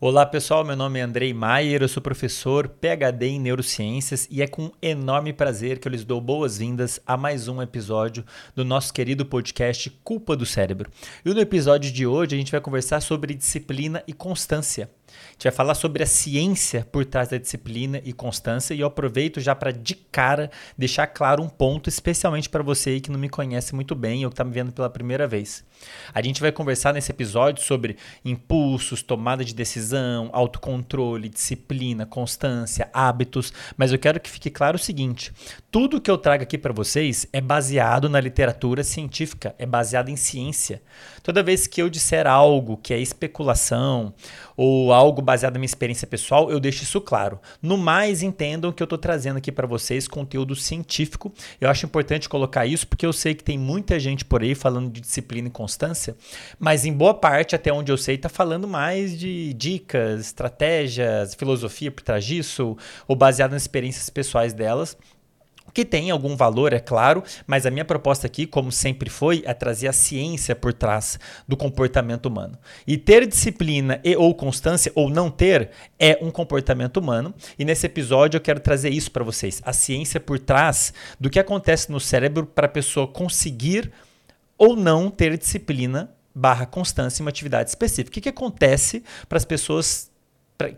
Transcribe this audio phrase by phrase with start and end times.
[0.00, 4.46] Olá pessoal, meu nome é Andrei Maier, eu sou professor PhD em Neurociências e é
[4.46, 8.24] com enorme prazer que eu lhes dou boas-vindas a mais um episódio
[8.54, 10.88] do nosso querido podcast Culpa do Cérebro.
[11.24, 14.88] E no episódio de hoje a gente vai conversar sobre disciplina e constância.
[15.28, 18.86] A gente vai falar sobre a ciência por trás da disciplina e constância e eu
[18.86, 23.18] aproveito já para de cara deixar claro um ponto, especialmente para você aí que não
[23.18, 25.64] me conhece muito bem ou que está me vendo pela primeira vez.
[26.12, 33.52] A gente vai conversar nesse episódio sobre impulsos, tomada de decisão, autocontrole, disciplina, constância, hábitos,
[33.76, 35.32] mas eu quero que fique claro o seguinte:
[35.70, 40.16] tudo que eu trago aqui para vocês é baseado na literatura científica, é baseado em
[40.16, 40.82] ciência.
[41.22, 44.14] Toda vez que eu disser algo que é especulação
[44.58, 47.38] ou algo baseado na minha experiência pessoal, eu deixo isso claro.
[47.62, 51.32] No mais, entendam que eu estou trazendo aqui para vocês conteúdo científico.
[51.60, 54.90] Eu acho importante colocar isso porque eu sei que tem muita gente por aí falando
[54.90, 56.16] de disciplina e constância,
[56.58, 61.92] mas em boa parte, até onde eu sei, está falando mais de dicas, estratégias, filosofia
[61.92, 64.96] por trás disso, ou baseado nas experiências pessoais delas
[65.72, 69.54] que tem algum valor, é claro, mas a minha proposta aqui, como sempre foi, é
[69.54, 72.58] trazer a ciência por trás do comportamento humano.
[72.86, 77.34] E ter disciplina e ou constância ou não ter é um comportamento humano.
[77.58, 81.38] E nesse episódio eu quero trazer isso para vocês, a ciência por trás do que
[81.38, 83.92] acontece no cérebro para a pessoa conseguir
[84.56, 88.10] ou não ter disciplina barra constância em uma atividade específica.
[88.10, 90.10] O que, que acontece para as pessoas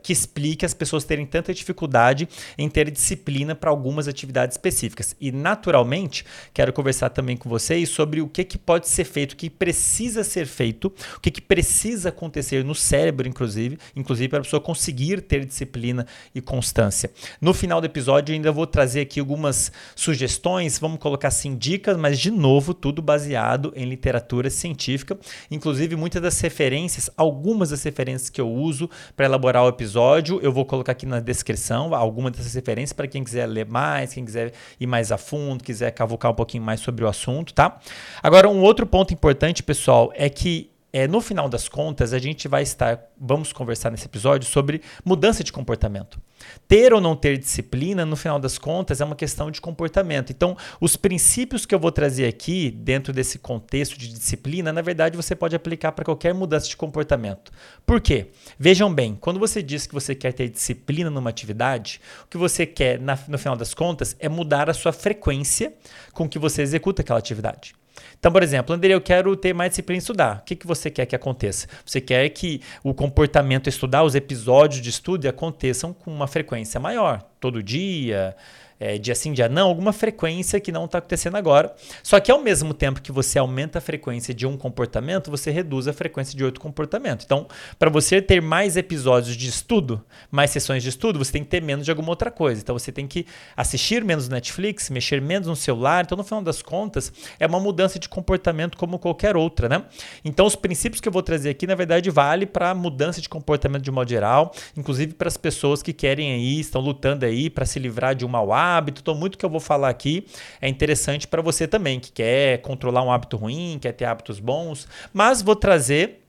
[0.03, 2.29] que explique as pessoas terem tanta dificuldade
[2.59, 5.17] em ter disciplina para algumas atividades específicas.
[5.19, 9.37] E, naturalmente, quero conversar também com vocês sobre o que, que pode ser feito, o
[9.37, 14.43] que precisa ser feito, o que, que precisa acontecer no cérebro, inclusive, inclusive para a
[14.43, 17.11] pessoa conseguir ter disciplina e constância.
[17.41, 22.19] No final do episódio, ainda vou trazer aqui algumas sugestões, vamos colocar assim dicas, mas,
[22.19, 25.19] de novo, tudo baseado em literatura científica,
[25.51, 30.39] inclusive muitas das referências, algumas das referências que eu uso para elaborar episódio.
[30.43, 34.25] Eu vou colocar aqui na descrição algumas dessas referências para quem quiser ler mais, quem
[34.25, 37.81] quiser ir mais a fundo, quiser cavucar um pouquinho mais sobre o assunto, tá?
[38.23, 42.49] Agora, um outro ponto importante, pessoal, é que é, no final das contas, a gente
[42.49, 46.21] vai estar, vamos conversar nesse episódio sobre mudança de comportamento.
[46.67, 50.31] Ter ou não ter disciplina, no final das contas, é uma questão de comportamento.
[50.33, 55.17] Então, os princípios que eu vou trazer aqui, dentro desse contexto de disciplina, na verdade,
[55.17, 57.53] você pode aplicar para qualquer mudança de comportamento.
[57.87, 58.29] Por quê?
[58.59, 62.67] Vejam bem, quando você diz que você quer ter disciplina numa atividade, o que você
[62.67, 65.75] quer, na, no final das contas, é mudar a sua frequência
[66.13, 67.75] com que você executa aquela atividade.
[68.19, 70.39] Então, por exemplo, André, eu quero ter mais disciplina em estudar.
[70.39, 71.67] O que, que você quer que aconteça?
[71.85, 77.23] Você quer que o comportamento estudar, os episódios de estudo aconteçam com uma frequência maior,
[77.41, 78.37] todo dia,
[78.81, 81.75] é, dia sim, dia não, alguma frequência que não está acontecendo agora.
[82.03, 85.87] Só que ao mesmo tempo que você aumenta a frequência de um comportamento, você reduz
[85.87, 87.23] a frequência de outro comportamento.
[87.23, 87.47] Então,
[87.79, 91.61] para você ter mais episódios de estudo, mais sessões de estudo, você tem que ter
[91.61, 92.63] menos de alguma outra coisa.
[92.63, 96.05] Então, você tem que assistir menos Netflix, mexer menos no celular.
[96.07, 99.85] Então, no final das contas, é uma mudança de comportamento como qualquer outra, né?
[100.25, 103.83] Então, os princípios que eu vou trazer aqui, na verdade, vale para mudança de comportamento
[103.83, 107.79] de modo geral, inclusive para as pessoas que querem aí, estão lutando aí para se
[107.79, 109.01] livrar de um mau hábito hábito.
[109.01, 110.27] Então, muito que eu vou falar aqui
[110.61, 114.89] é interessante para você também, que quer controlar um hábito ruim, quer ter hábitos bons,
[115.13, 116.21] mas vou trazer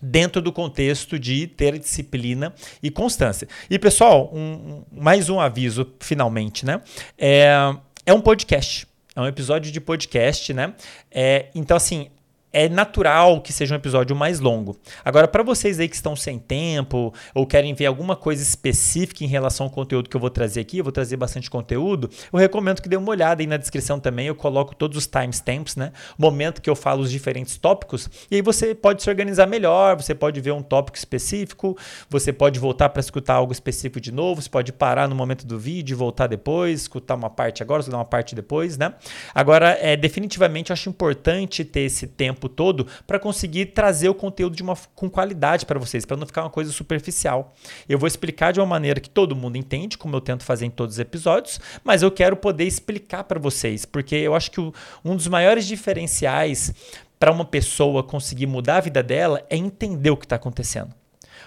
[0.00, 3.48] dentro do contexto de ter disciplina e constância.
[3.70, 6.82] E pessoal, um, mais um aviso finalmente, né?
[7.16, 7.74] É,
[8.04, 8.86] é um podcast.
[9.16, 10.74] É um episódio de podcast, né?
[11.10, 12.10] É, então, assim,
[12.54, 14.78] é natural que seja um episódio mais longo.
[15.04, 19.26] Agora, para vocês aí que estão sem tempo ou querem ver alguma coisa específica em
[19.26, 22.80] relação ao conteúdo que eu vou trazer aqui, eu vou trazer bastante conteúdo, eu recomendo
[22.80, 25.92] que dê uma olhada aí na descrição também, eu coloco todos os timestamps, né?
[26.16, 30.14] Momento que eu falo os diferentes tópicos, e aí você pode se organizar melhor, você
[30.14, 31.76] pode ver um tópico específico,
[32.08, 35.58] você pode voltar para escutar algo específico de novo, você pode parar no momento do
[35.58, 38.94] vídeo, voltar depois, escutar uma parte agora, escutar uma parte depois, né?
[39.34, 44.14] Agora, é, definitivamente eu acho importante ter esse tempo tempo todo para conseguir trazer o
[44.14, 47.54] conteúdo de uma, com qualidade para vocês, para não ficar uma coisa superficial.
[47.88, 50.70] Eu vou explicar de uma maneira que todo mundo entende, como eu tento fazer em
[50.70, 54.72] todos os episódios, mas eu quero poder explicar para vocês, porque eu acho que o,
[55.04, 56.72] um dos maiores diferenciais
[57.18, 61.03] para uma pessoa conseguir mudar a vida dela é entender o que está acontecendo.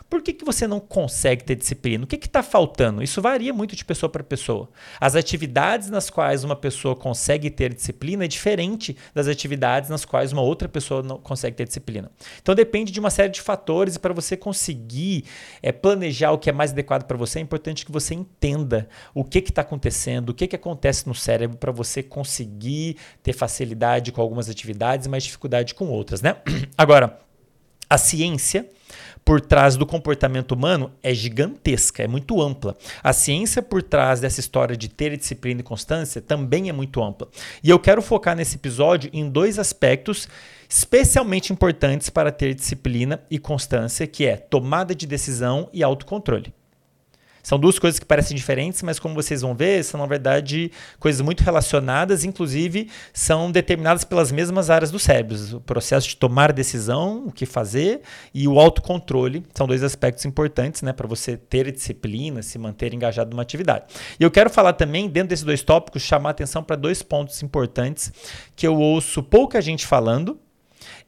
[0.10, 2.06] Por que, que você não consegue ter disciplina?
[2.06, 3.04] O que está faltando?
[3.04, 4.70] Isso varia muito de pessoa para pessoa.
[5.02, 10.32] As atividades nas quais uma pessoa consegue ter disciplina é diferente das atividades nas quais
[10.32, 12.10] uma outra pessoa não consegue ter disciplina.
[12.42, 15.26] Então depende de uma série de fatores e para você conseguir
[15.62, 19.26] é, planejar o que é mais adequado para você, é importante que você entenda o
[19.26, 24.22] que está acontecendo, o que, que acontece no cérebro para você conseguir ter facilidade com
[24.22, 26.22] algumas atividades e mais dificuldade com outras.
[26.22, 26.38] Né?
[26.78, 27.20] Agora,
[27.90, 28.70] a ciência
[29.28, 32.78] por trás do comportamento humano é gigantesca, é muito ampla.
[33.04, 37.28] A ciência por trás dessa história de ter disciplina e constância também é muito ampla.
[37.62, 40.30] E eu quero focar nesse episódio em dois aspectos
[40.70, 46.54] especialmente importantes para ter disciplina e constância, que é tomada de decisão e autocontrole.
[47.48, 51.22] São duas coisas que parecem diferentes, mas como vocês vão ver, são na verdade coisas
[51.22, 55.38] muito relacionadas, inclusive são determinadas pelas mesmas áreas do cérebro.
[55.56, 58.02] O processo de tomar decisão, o que fazer,
[58.34, 63.30] e o autocontrole são dois aspectos importantes né, para você ter disciplina, se manter engajado
[63.30, 63.86] numa atividade.
[64.20, 68.12] E eu quero falar também, dentro desses dois tópicos, chamar atenção para dois pontos importantes
[68.58, 70.38] que eu ouço pouca gente falando,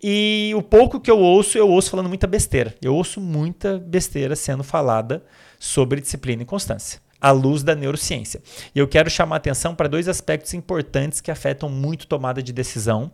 [0.01, 2.73] e o pouco que eu ouço, eu ouço falando muita besteira.
[2.81, 5.21] Eu ouço muita besteira sendo falada
[5.59, 8.41] sobre disciplina e constância, à luz da neurociência.
[8.73, 13.11] E eu quero chamar atenção para dois aspectos importantes que afetam muito tomada de decisão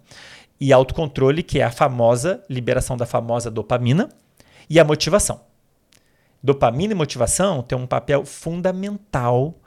[0.59, 4.09] e autocontrole, que é a famosa liberação da famosa dopamina
[4.69, 5.42] e a motivação.
[6.42, 9.59] Dopamina e motivação têm um papel fundamental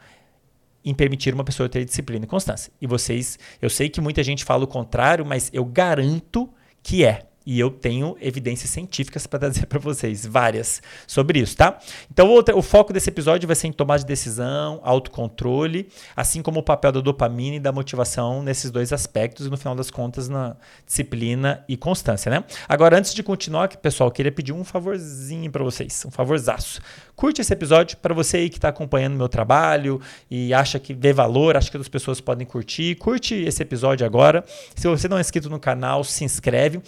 [0.84, 2.72] em permitir uma pessoa ter disciplina e constância.
[2.80, 6.48] E vocês, eu sei que muita gente fala o contrário, mas eu garanto
[6.82, 7.26] que é.
[7.50, 11.78] E eu tenho evidências científicas para trazer para vocês, várias, sobre isso, tá?
[12.12, 16.60] Então, o, o foco desse episódio vai ser em tomar de decisão, autocontrole, assim como
[16.60, 20.28] o papel da dopamina e da motivação nesses dois aspectos, e no final das contas,
[20.28, 22.44] na disciplina e constância, né?
[22.68, 26.82] Agora, antes de continuar, pessoal, eu queria pedir um favorzinho para vocês, um favorzaço.
[27.16, 30.00] Curte esse episódio para você aí que está acompanhando meu trabalho
[30.30, 32.94] e acha que vê valor, acha que outras pessoas podem curtir.
[32.94, 34.44] Curte esse episódio agora.
[34.76, 36.80] Se você não é inscrito no canal, se inscreve.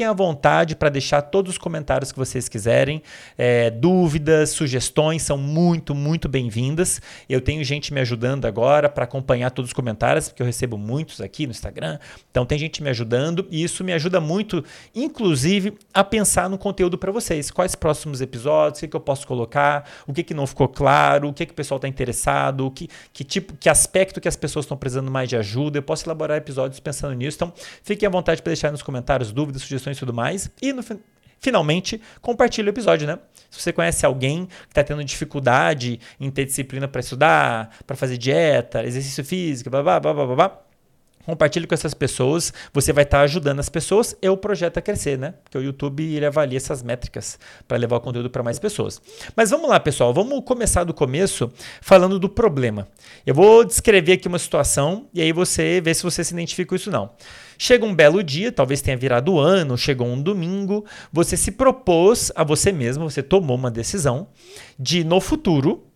[0.00, 3.02] Fiquem à vontade para deixar todos os comentários que vocês quiserem.
[3.36, 7.02] É, dúvidas, sugestões são muito, muito bem-vindas.
[7.28, 11.20] Eu tenho gente me ajudando agora para acompanhar todos os comentários, porque eu recebo muitos
[11.20, 11.98] aqui no Instagram.
[12.30, 14.64] Então tem gente me ajudando e isso me ajuda muito,
[14.94, 17.50] inclusive, a pensar no conteúdo para vocês.
[17.50, 21.28] Quais próximos episódios, o que, que eu posso colocar o que, que não ficou claro,
[21.28, 24.64] o que, que o pessoal está interessado, que, que tipo, que aspecto que as pessoas
[24.64, 25.76] estão precisando mais de ajuda.
[25.76, 27.36] Eu posso elaborar episódios pensando nisso.
[27.36, 30.50] Então, fiquem à vontade para deixar nos comentários dúvidas, sugestões e tudo mais.
[30.60, 30.82] E no
[31.40, 33.18] finalmente, compartilhe o episódio, né?
[33.50, 38.16] Se você conhece alguém que está tendo dificuldade em ter disciplina para estudar, para fazer
[38.16, 40.62] dieta, exercício físico, blá, blá, blá, blá, blá,
[41.30, 44.82] Compartilhe com essas pessoas, você vai estar tá ajudando as pessoas e o projeto a
[44.82, 45.34] crescer, né?
[45.44, 47.38] Porque o YouTube ele avalia essas métricas
[47.68, 49.00] para levar o conteúdo para mais pessoas.
[49.36, 51.48] Mas vamos lá, pessoal, vamos começar do começo
[51.80, 52.88] falando do problema.
[53.24, 56.74] Eu vou descrever aqui uma situação e aí você vê se você se identifica com
[56.74, 57.10] isso não.
[57.56, 62.42] Chega um belo dia, talvez tenha virado ano, chegou um domingo, você se propôs a
[62.42, 64.26] você mesmo, você tomou uma decisão
[64.76, 65.89] de no futuro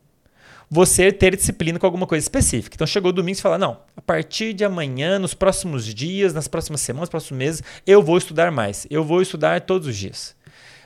[0.75, 2.75] você ter disciplina com alguma coisa específica.
[2.75, 6.49] Então chegou o domingo e fala: não, a partir de amanhã, nos próximos dias, nas
[6.49, 8.85] próximas semanas, nos próximos meses, eu vou estudar mais.
[8.91, 10.35] Eu vou estudar todos os dias.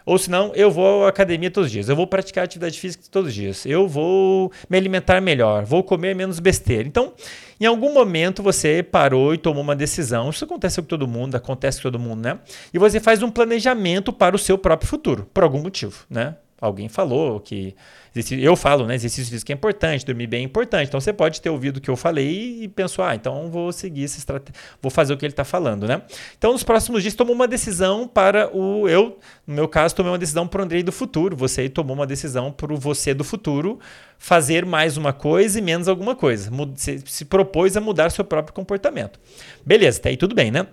[0.05, 1.89] Ou senão, eu vou à academia todos os dias.
[1.89, 3.67] Eu vou praticar atividade física todos os dias.
[3.67, 5.65] Eu vou me alimentar melhor.
[5.65, 6.87] Vou comer menos besteira.
[6.87, 7.13] Então,
[7.61, 10.31] em algum momento você parou e tomou uma decisão.
[10.31, 12.39] Isso acontece com todo mundo, acontece com todo mundo, né?
[12.73, 16.37] E você faz um planejamento para o seu próprio futuro, por algum motivo, né?
[16.61, 17.75] Alguém falou que
[18.15, 18.95] eu falo, né?
[18.95, 20.89] Exercício físico é importante, dormir bem é importante.
[20.89, 24.05] Então você pode ter ouvido o que eu falei e pensou, ah, então vou seguir
[24.05, 26.03] essa estratégia, vou fazer o que ele está falando, né?
[26.37, 30.19] Então nos próximos dias tomou uma decisão para o eu, no meu caso, tomei uma
[30.19, 31.37] decisão para o Andrei do futuro.
[31.37, 33.79] Você tomou uma decisão para o você do futuro
[34.19, 36.51] fazer mais uma coisa e menos alguma coisa.
[36.51, 39.21] Você se propôs a mudar seu próprio comportamento.
[39.65, 40.67] Beleza, até aí tudo bem, né?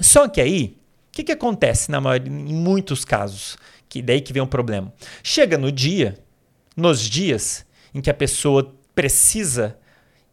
[0.00, 0.76] Só que aí,
[1.08, 3.56] o que, que acontece na maioria, em muitos casos?
[3.88, 4.92] que daí que vem o problema.
[5.22, 6.18] Chega no dia,
[6.76, 7.64] nos dias
[7.94, 9.76] em que a pessoa precisa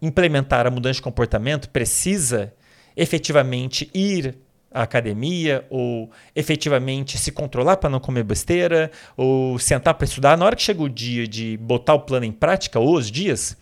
[0.01, 2.53] implementar a mudança de comportamento, precisa
[2.95, 4.35] efetivamente ir
[4.71, 10.45] à academia ou efetivamente se controlar para não comer besteira ou sentar para estudar, na
[10.45, 13.55] hora que chega o dia de botar o plano em prática ou os dias,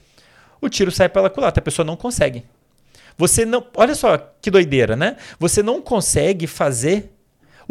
[0.59, 2.43] o tiro sai pela culatra, a pessoa não consegue.
[3.17, 5.17] Você não, olha só que doideira, né?
[5.39, 7.11] Você não consegue fazer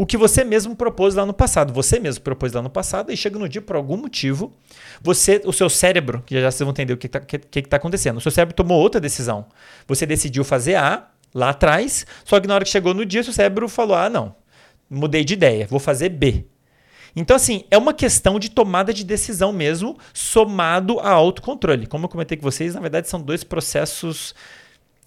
[0.00, 1.75] o que você mesmo propôs lá no passado.
[1.75, 4.57] Você mesmo propôs lá no passado e chega no dia por algum motivo,
[5.02, 7.76] você, o seu cérebro, que já vocês vão entender o que está que, que tá
[7.76, 9.45] acontecendo, o seu cérebro tomou outra decisão.
[9.87, 13.35] Você decidiu fazer A lá atrás, só que na hora que chegou no dia, seu
[13.35, 14.35] cérebro falou: ah, não,
[14.88, 16.47] mudei de ideia, vou fazer B.
[17.14, 21.87] Então, assim, é uma questão de tomada de decisão mesmo, somado a autocontrole.
[21.87, 24.35] Como eu comentei com vocês, na verdade, são dois processos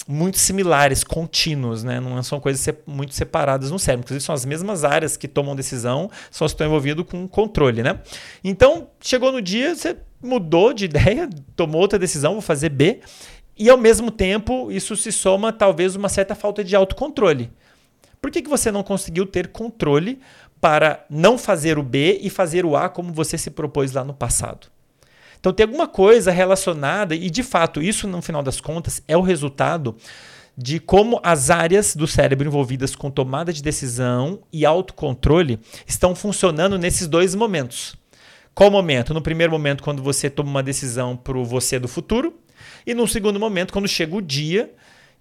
[0.07, 1.99] muito similares, contínuos, né?
[1.99, 4.05] Não são coisas muito separadas no cérebro.
[4.05, 7.99] Inclusive, são as mesmas áreas que tomam decisão, só estão envolvidos com controle, né?
[8.43, 12.99] Então, chegou no dia, você mudou de ideia, tomou outra decisão, vou fazer B,
[13.57, 17.51] e ao mesmo tempo, isso se soma talvez uma certa falta de autocontrole.
[18.19, 20.19] Por que, que você não conseguiu ter controle
[20.63, 24.13] para não fazer o B e fazer o A como você se propôs lá no
[24.13, 24.67] passado.
[25.43, 29.21] Então tem alguma coisa relacionada, e de fato, isso no final das contas é o
[29.21, 29.93] resultado
[30.57, 36.79] de como as áreas do cérebro envolvidas com tomada de decisão e autocontrole estão funcionando
[36.79, 37.93] nesses dois momentos.
[38.55, 39.13] Qual momento?
[39.13, 42.33] No primeiro momento, quando você toma uma decisão para o você do futuro,
[42.87, 44.71] e no segundo momento, quando chega o dia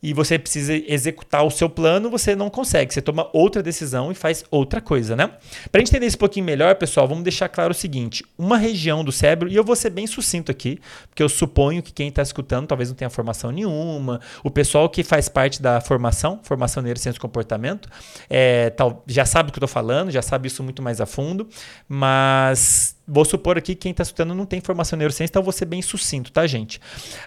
[0.03, 2.93] e você precisa executar o seu plano, você não consegue.
[2.93, 5.31] Você toma outra decisão e faz outra coisa, né?
[5.71, 9.13] Para entender isso um pouquinho melhor, pessoal, vamos deixar claro o seguinte: uma região do
[9.13, 12.67] cérebro, e eu vou ser bem sucinto aqui, porque eu suponho que quem está escutando
[12.67, 14.21] talvez não tenha formação nenhuma.
[14.43, 17.89] O pessoal que faz parte da formação, formação neurociência do comportamento,
[18.29, 21.07] é, tal, já sabe do que eu estou falando, já sabe isso muito mais a
[21.07, 21.49] fundo,
[21.89, 25.67] mas vou supor aqui que quem está escutando não tem formação neurociência, então vou ser
[25.67, 26.81] bem sucinto, tá, gente?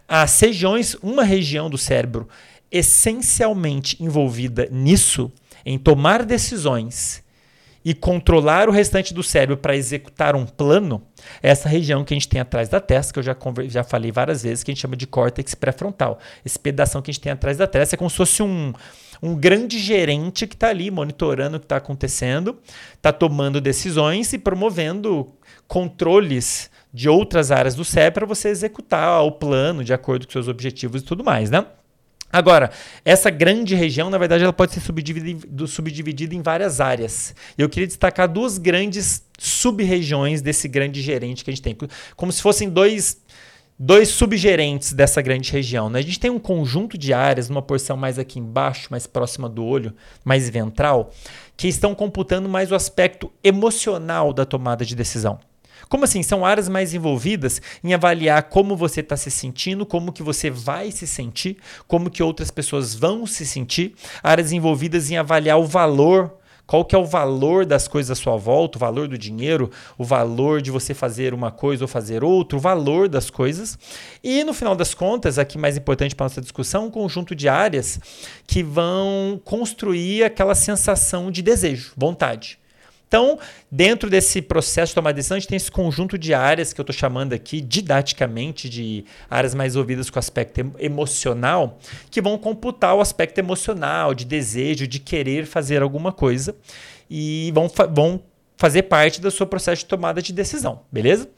[0.07, 2.27] As regiões, uma região do cérebro
[2.71, 5.31] essencialmente envolvida nisso,
[5.65, 7.23] em tomar decisões
[7.85, 11.03] e controlar o restante do cérebro para executar um plano,
[11.41, 14.11] é essa região que a gente tem atrás da testa, que eu já, já falei
[14.11, 16.17] várias vezes, que a gente chama de córtex pré-frontal.
[16.43, 18.73] Esse pedaço que a gente tem atrás da testa é como se fosse um,
[19.25, 22.59] um grande gerente que está ali monitorando o que está acontecendo,
[22.93, 25.33] está tomando decisões e promovendo
[25.67, 30.47] controles de outras áreas do cérebro para você executar o plano de acordo com seus
[30.47, 31.65] objetivos e tudo mais, né?
[32.31, 32.69] Agora,
[33.03, 37.33] essa grande região, na verdade, ela pode ser subdividida, subdividida em várias áreas.
[37.57, 41.77] Eu queria destacar duas grandes sub-regiões desse grande gerente que a gente tem,
[42.15, 43.21] como se fossem dois,
[43.77, 45.89] dois subgerentes dessa grande região.
[45.89, 45.99] Né?
[45.99, 49.63] A gente tem um conjunto de áreas, numa porção mais aqui embaixo, mais próxima do
[49.63, 51.11] olho, mais ventral,
[51.57, 55.39] que estão computando mais o aspecto emocional da tomada de decisão.
[55.89, 56.23] Como assim?
[56.23, 60.89] São áreas mais envolvidas em avaliar como você está se sentindo, como que você vai
[60.89, 63.93] se sentir, como que outras pessoas vão se sentir.
[64.23, 66.33] Áreas envolvidas em avaliar o valor
[66.67, 70.03] qual que é o valor das coisas à sua volta, o valor do dinheiro, o
[70.03, 73.77] valor de você fazer uma coisa ou fazer outra, o valor das coisas.
[74.23, 77.99] E no final das contas, aqui mais importante para nossa discussão, um conjunto de áreas
[78.47, 82.59] que vão construir aquela sensação de desejo, vontade.
[83.15, 83.39] Então,
[83.71, 86.83] dentro desse processo de tomar decisão, a gente tem esse conjunto de áreas que eu
[86.83, 91.79] estou chamando aqui didaticamente de áreas mais ouvidas com aspecto emocional,
[92.11, 96.57] que vão computar o aspecto emocional, de desejo, de querer fazer alguma coisa
[97.09, 98.21] e vão, vão
[98.57, 101.29] fazer parte do seu processo de tomada de decisão, beleza?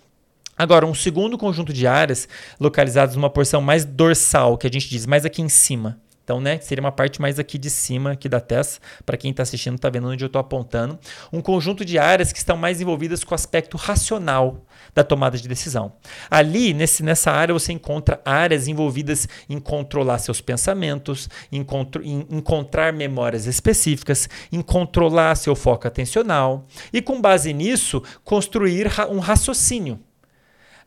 [0.57, 2.27] Agora, um segundo conjunto de áreas
[2.59, 6.59] localizadas numa porção mais dorsal, que a gente diz mais aqui em cima, então, né,
[6.59, 9.89] seria uma parte mais aqui de cima aqui da testa, para quem está assistindo está
[9.89, 10.99] vendo onde eu estou apontando.
[11.31, 15.47] Um conjunto de áreas que estão mais envolvidas com o aspecto racional da tomada de
[15.47, 15.93] decisão.
[16.29, 21.65] Ali, nesse, nessa área, você encontra áreas envolvidas em controlar seus pensamentos, em,
[22.03, 29.19] em encontrar memórias específicas, em controlar seu foco atencional e, com base nisso, construir um
[29.19, 29.97] raciocínio.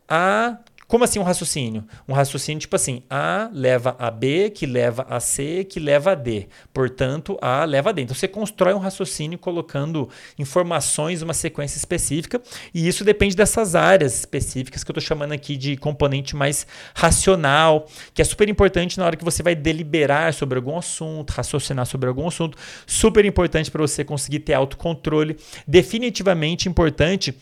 [0.06, 0.58] A
[0.90, 1.84] como assim um raciocínio?
[2.08, 6.14] Um raciocínio tipo assim: A leva a B, que leva a C, que leva a
[6.16, 6.48] D.
[6.74, 8.02] Portanto, A leva a D.
[8.02, 12.42] Então você constrói um raciocínio colocando informações uma sequência específica,
[12.74, 17.86] e isso depende dessas áreas específicas que eu estou chamando aqui de componente mais racional,
[18.12, 22.08] que é super importante na hora que você vai deliberar sobre algum assunto, raciocinar sobre
[22.08, 22.58] algum assunto.
[22.84, 25.36] Super importante para você conseguir ter autocontrole.
[25.68, 27.32] Definitivamente importante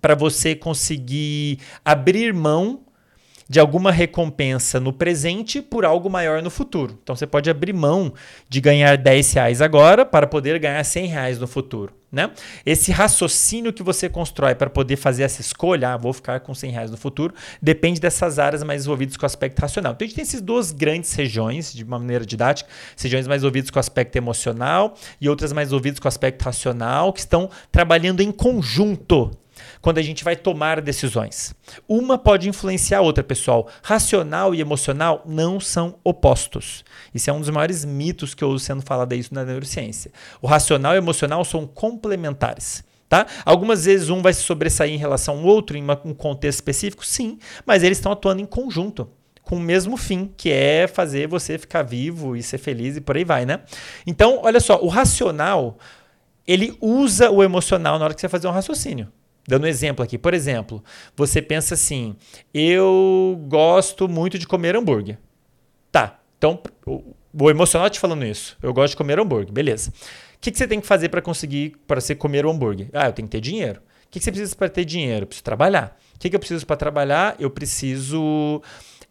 [0.00, 2.80] para você conseguir abrir mão
[3.50, 6.96] de alguma recompensa no presente por algo maior no futuro.
[7.02, 8.14] Então você pode abrir mão
[8.48, 11.92] de ganhar 10 reais agora para poder ganhar 100 reais no futuro.
[12.12, 12.30] Né?
[12.64, 16.70] Esse raciocínio que você constrói para poder fazer essa escolha, ah, vou ficar com 100
[16.70, 19.94] reais no futuro, depende dessas áreas mais envolvidas com o aspecto racional.
[19.94, 23.68] Então a gente tem essas duas grandes regiões, de uma maneira didática, regiões mais envolvidas
[23.68, 28.20] com o aspecto emocional e outras mais envolvidas com o aspecto racional, que estão trabalhando
[28.20, 29.32] em conjunto
[29.80, 31.54] quando a gente vai tomar decisões.
[31.88, 33.68] Uma pode influenciar a outra, pessoal.
[33.82, 36.84] Racional e emocional não são opostos.
[37.14, 40.10] Isso é um dos maiores mitos que eu ouço sendo falado isso na neurociência.
[40.40, 42.84] O racional e o emocional são complementares.
[43.08, 43.26] Tá?
[43.44, 47.40] Algumas vezes um vai se sobressair em relação ao outro em um contexto específico, sim,
[47.66, 49.10] mas eles estão atuando em conjunto
[49.42, 53.16] com o mesmo fim, que é fazer você ficar vivo e ser feliz e por
[53.16, 53.62] aí vai, né?
[54.06, 55.76] Então, olha só, o racional,
[56.46, 59.08] ele usa o emocional na hora que você fazer um raciocínio.
[59.50, 60.80] Dando um exemplo aqui, por exemplo,
[61.16, 62.14] você pensa assim:
[62.54, 65.18] eu gosto muito de comer hambúrguer.
[65.90, 68.56] Tá, então o emocional te falando isso.
[68.62, 69.90] Eu gosto de comer hambúrguer, beleza.
[69.90, 72.90] O que, que você tem que fazer para conseguir, para você comer o hambúrguer?
[72.92, 73.80] Ah, eu tenho que ter dinheiro.
[73.80, 75.24] O que, que você precisa para ter dinheiro?
[75.24, 75.98] Eu preciso trabalhar.
[76.14, 77.34] O que, que eu preciso para trabalhar?
[77.40, 78.62] Eu preciso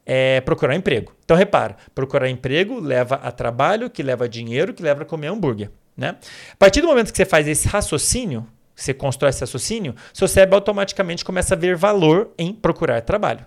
[0.06, 1.14] é, procurar emprego.
[1.26, 5.28] Então repara, procurar emprego leva a trabalho, que leva a dinheiro, que leva a comer
[5.28, 5.70] hambúrguer.
[5.98, 6.16] Né?
[6.54, 8.48] A partir do momento que você faz esse raciocínio,
[8.82, 13.46] você constrói esse raciocínio, seu cérebro automaticamente começa a ver valor em procurar trabalho.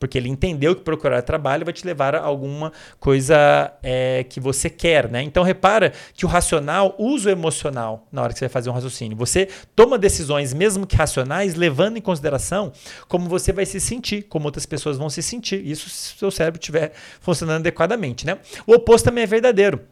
[0.00, 4.70] Porque ele entendeu que procurar trabalho vai te levar a alguma coisa é, que você
[4.70, 5.22] quer, né?
[5.22, 8.72] Então repara que o racional usa o emocional na hora que você vai fazer um
[8.72, 9.14] raciocínio.
[9.18, 9.46] Você
[9.76, 12.72] toma decisões, mesmo que racionais, levando em consideração
[13.08, 15.62] como você vai se sentir, como outras pessoas vão se sentir.
[15.66, 18.38] Isso se o seu cérebro estiver funcionando adequadamente, né?
[18.66, 19.82] O oposto também é verdadeiro.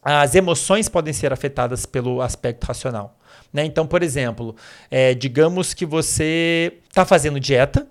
[0.00, 3.18] As emoções podem ser afetadas pelo aspecto racional.
[3.52, 3.64] Né?
[3.64, 4.56] Então, por exemplo,
[4.90, 7.86] é, digamos que você está fazendo dieta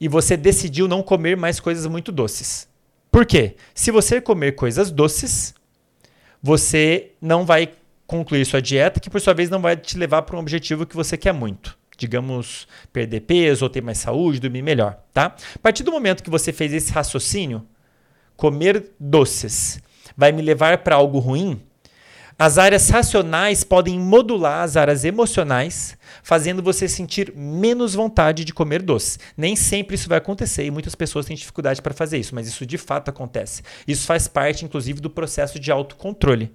[0.00, 2.68] e você decidiu não comer mais coisas muito doces.
[3.10, 3.56] Por quê?
[3.74, 5.54] Se você comer coisas doces,
[6.42, 7.72] você não vai
[8.06, 10.94] concluir sua dieta, que por sua vez não vai te levar para um objetivo que
[10.94, 11.78] você quer muito.
[11.98, 15.34] Digamos, perder peso ou ter mais saúde, dormir melhor, tá?
[15.54, 17.66] A partir do momento que você fez esse raciocínio,
[18.36, 19.80] comer doces
[20.14, 21.62] vai me levar para algo ruim,
[22.38, 28.82] as áreas racionais podem modular as áreas emocionais, fazendo você sentir menos vontade de comer
[28.82, 29.18] doce.
[29.34, 32.66] Nem sempre isso vai acontecer e muitas pessoas têm dificuldade para fazer isso, mas isso
[32.66, 33.62] de fato acontece.
[33.88, 36.54] Isso faz parte, inclusive, do processo de autocontrole.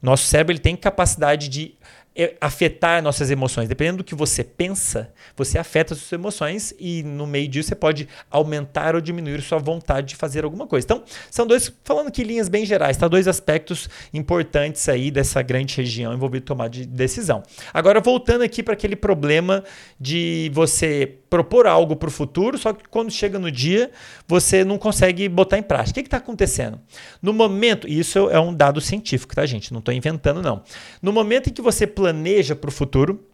[0.00, 1.74] Nosso cérebro ele tem capacidade de
[2.40, 3.68] afetar nossas emoções.
[3.68, 7.74] Dependendo do que você pensa, você afeta as suas emoções e no meio disso você
[7.74, 10.84] pode aumentar ou diminuir sua vontade de fazer alguma coisa.
[10.84, 13.06] Então, são dois, falando aqui linhas bem gerais, tá?
[13.08, 17.42] Dois aspectos importantes aí dessa grande região envolvida tomar de decisão.
[17.72, 19.62] Agora, voltando aqui para aquele problema
[19.98, 23.92] de você propor algo para o futuro, só que quando chega no dia,
[24.26, 26.00] você não consegue botar em prática.
[26.00, 26.80] O que está acontecendo?
[27.22, 29.72] No momento, isso é um dado científico, tá, gente?
[29.72, 30.62] Não estou inventando, não.
[31.00, 33.24] No momento em que você planeja para o futuro,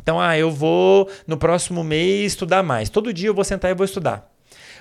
[0.00, 2.88] então, ah, eu vou no próximo mês estudar mais.
[2.88, 4.32] Todo dia eu vou sentar e vou estudar.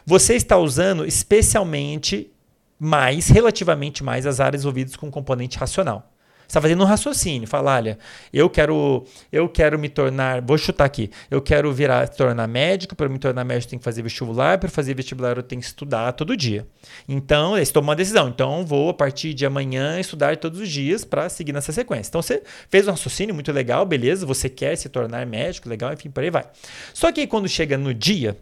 [0.05, 2.31] Você está usando especialmente
[2.79, 6.14] mais, relativamente mais, as áreas envolvidas com componente racional
[6.47, 7.97] está fazendo um raciocínio, fala, olha,
[8.33, 13.09] eu quero, eu quero me tornar, vou chutar aqui, eu quero virar, tornar médico, para
[13.09, 16.11] me tornar médico eu tenho que fazer vestibular, para fazer vestibular eu tenho que estudar
[16.13, 16.67] todo dia.
[17.07, 21.03] Então, eles tomam uma decisão, então vou a partir de amanhã estudar todos os dias
[21.03, 22.09] para seguir nessa sequência.
[22.09, 26.09] Então, você fez um raciocínio muito legal, beleza, você quer se tornar médico, legal, enfim,
[26.09, 26.45] por aí vai.
[26.93, 28.37] Só que aí, quando chega no dia,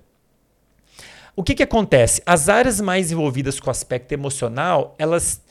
[1.35, 2.21] o que, que acontece?
[2.27, 5.41] As áreas mais envolvidas com o aspecto emocional, elas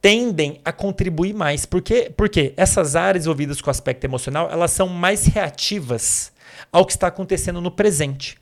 [0.00, 1.66] tendem a contribuir mais.
[1.66, 2.12] Por quê?
[2.16, 6.32] Porque essas áreas envolvidas com o aspecto emocional, elas são mais reativas
[6.72, 8.38] ao que está acontecendo no presente.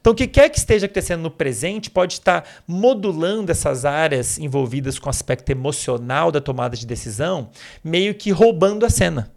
[0.00, 4.98] Então, o que quer que esteja acontecendo no presente pode estar modulando essas áreas envolvidas
[4.98, 7.48] com o aspecto emocional da tomada de decisão,
[7.82, 9.32] meio que roubando a cena.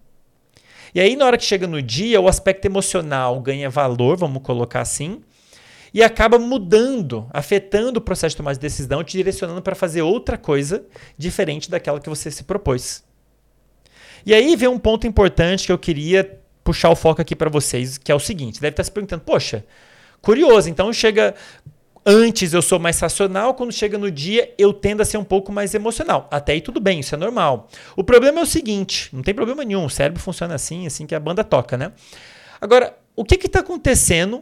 [0.93, 4.81] E aí, na hora que chega no dia, o aspecto emocional ganha valor, vamos colocar
[4.81, 5.21] assim,
[5.93, 10.37] e acaba mudando, afetando o processo de tomar de decisão, te direcionando para fazer outra
[10.37, 10.85] coisa
[11.17, 13.03] diferente daquela que você se propôs.
[14.25, 17.97] E aí vem um ponto importante que eu queria puxar o foco aqui para vocês,
[17.97, 19.65] que é o seguinte: deve estar se perguntando, poxa,
[20.21, 21.33] curioso, então chega.
[22.09, 25.51] Antes eu sou mais racional, quando chega no dia eu tendo a ser um pouco
[25.51, 26.25] mais emocional.
[26.31, 27.67] Até aí tudo bem, isso é normal.
[27.97, 31.13] O problema é o seguinte: não tem problema nenhum, o cérebro funciona assim, assim que
[31.13, 31.91] a banda toca, né?
[32.61, 34.41] Agora, o que está acontecendo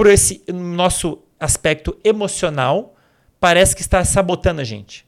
[0.00, 2.94] por esse nosso aspecto emocional,
[3.38, 5.04] parece que está sabotando a gente.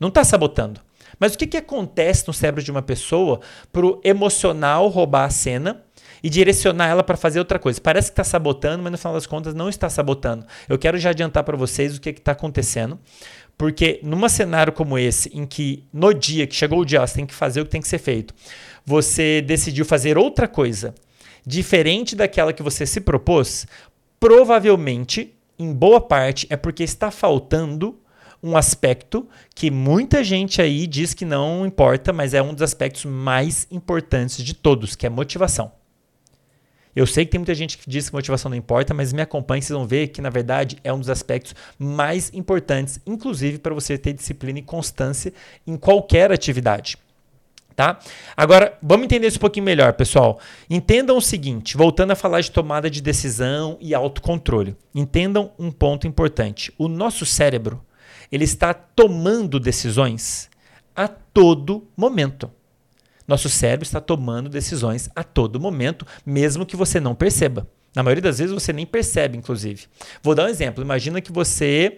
[0.00, 0.80] Não está sabotando.
[1.18, 5.28] Mas o que, que acontece no cérebro de uma pessoa para o emocional roubar a
[5.30, 5.82] cena
[6.22, 7.78] e direcionar ela para fazer outra coisa?
[7.82, 10.46] Parece que está sabotando, mas no final das contas não está sabotando.
[10.66, 12.98] Eu quero já adiantar para vocês o que está acontecendo.
[13.58, 17.26] Porque num cenário como esse, em que no dia que chegou o dia, você tem
[17.26, 18.32] que fazer o que tem que ser feito,
[18.86, 20.94] você decidiu fazer outra coisa
[21.46, 23.66] diferente daquela que você se propôs,
[24.20, 27.98] provavelmente, em boa parte, é porque está faltando
[28.42, 33.06] um aspecto que muita gente aí diz que não importa, mas é um dos aspectos
[33.06, 35.72] mais importantes de todos, que é motivação.
[36.94, 39.62] Eu sei que tem muita gente que diz que motivação não importa, mas me acompanhe,
[39.62, 43.96] vocês vão ver que na verdade é um dos aspectos mais importantes, inclusive para você
[43.96, 45.32] ter disciplina e constância
[45.66, 46.98] em qualquer atividade
[47.80, 47.98] tá?
[48.36, 50.38] Agora, vamos entender isso um pouquinho melhor, pessoal.
[50.68, 54.76] Entendam o seguinte, voltando a falar de tomada de decisão e autocontrole.
[54.94, 56.70] Entendam um ponto importante.
[56.76, 57.82] O nosso cérebro,
[58.30, 60.50] ele está tomando decisões
[60.94, 62.50] a todo momento.
[63.26, 67.66] Nosso cérebro está tomando decisões a todo momento, mesmo que você não perceba.
[67.96, 69.86] Na maioria das vezes você nem percebe, inclusive.
[70.22, 70.84] Vou dar um exemplo.
[70.84, 71.96] Imagina que você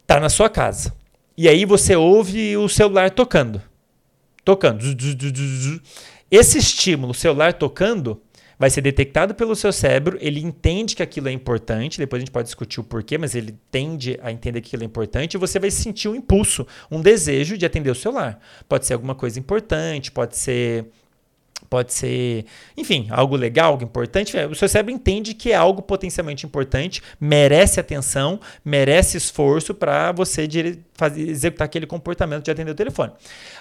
[0.00, 0.94] está na sua casa
[1.36, 3.60] e aí você ouve o celular tocando
[4.44, 4.84] tocando.
[6.30, 8.20] Esse estímulo celular tocando
[8.60, 12.30] vai ser detectado pelo seu cérebro, ele entende que aquilo é importante, depois a gente
[12.30, 15.58] pode discutir o porquê, mas ele tende a entender que aquilo é importante e você
[15.58, 18.38] vai sentir um impulso, um desejo de atender o celular.
[18.68, 20.90] Pode ser alguma coisa importante, pode ser
[21.70, 22.44] pode ser,
[22.76, 24.36] enfim, algo legal, algo importante.
[24.36, 30.48] O seu cérebro entende que é algo potencialmente importante, merece atenção, merece esforço para você
[30.94, 33.12] fazer, executar aquele comportamento de atender o telefone.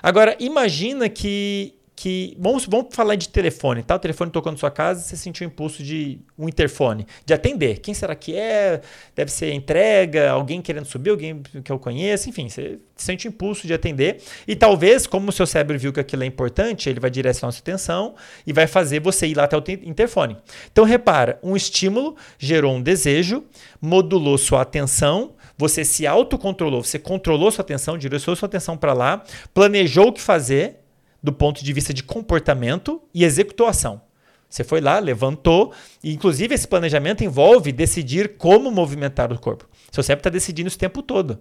[0.01, 2.33] Agora, imagina que que.
[2.39, 3.95] Vamos, vamos falar de telefone, tá?
[3.95, 7.79] O telefone tocou na sua casa você sentiu o impulso de um interfone, de atender.
[7.79, 8.79] Quem será que é?
[9.13, 13.67] Deve ser entrega, alguém querendo subir, alguém que eu conheço, enfim, você sente o impulso
[13.67, 14.21] de atender.
[14.47, 17.51] E talvez, como o seu cérebro viu que aquilo é importante, ele vai direcionar a
[17.51, 18.15] sua atenção
[18.47, 20.37] e vai fazer você ir lá até o interfone.
[20.71, 23.43] Então, repara, um estímulo gerou um desejo,
[23.81, 29.21] modulou sua atenção você se autocontrolou, você controlou sua atenção, direcionou sua atenção para lá,
[29.53, 30.78] planejou o que fazer
[31.21, 34.01] do ponto de vista de comportamento e executou a ação.
[34.49, 35.71] Você foi lá, levantou,
[36.03, 39.69] e inclusive esse planejamento envolve decidir como movimentar o corpo.
[39.91, 41.39] Seu cérebro está decidindo isso o tempo todo.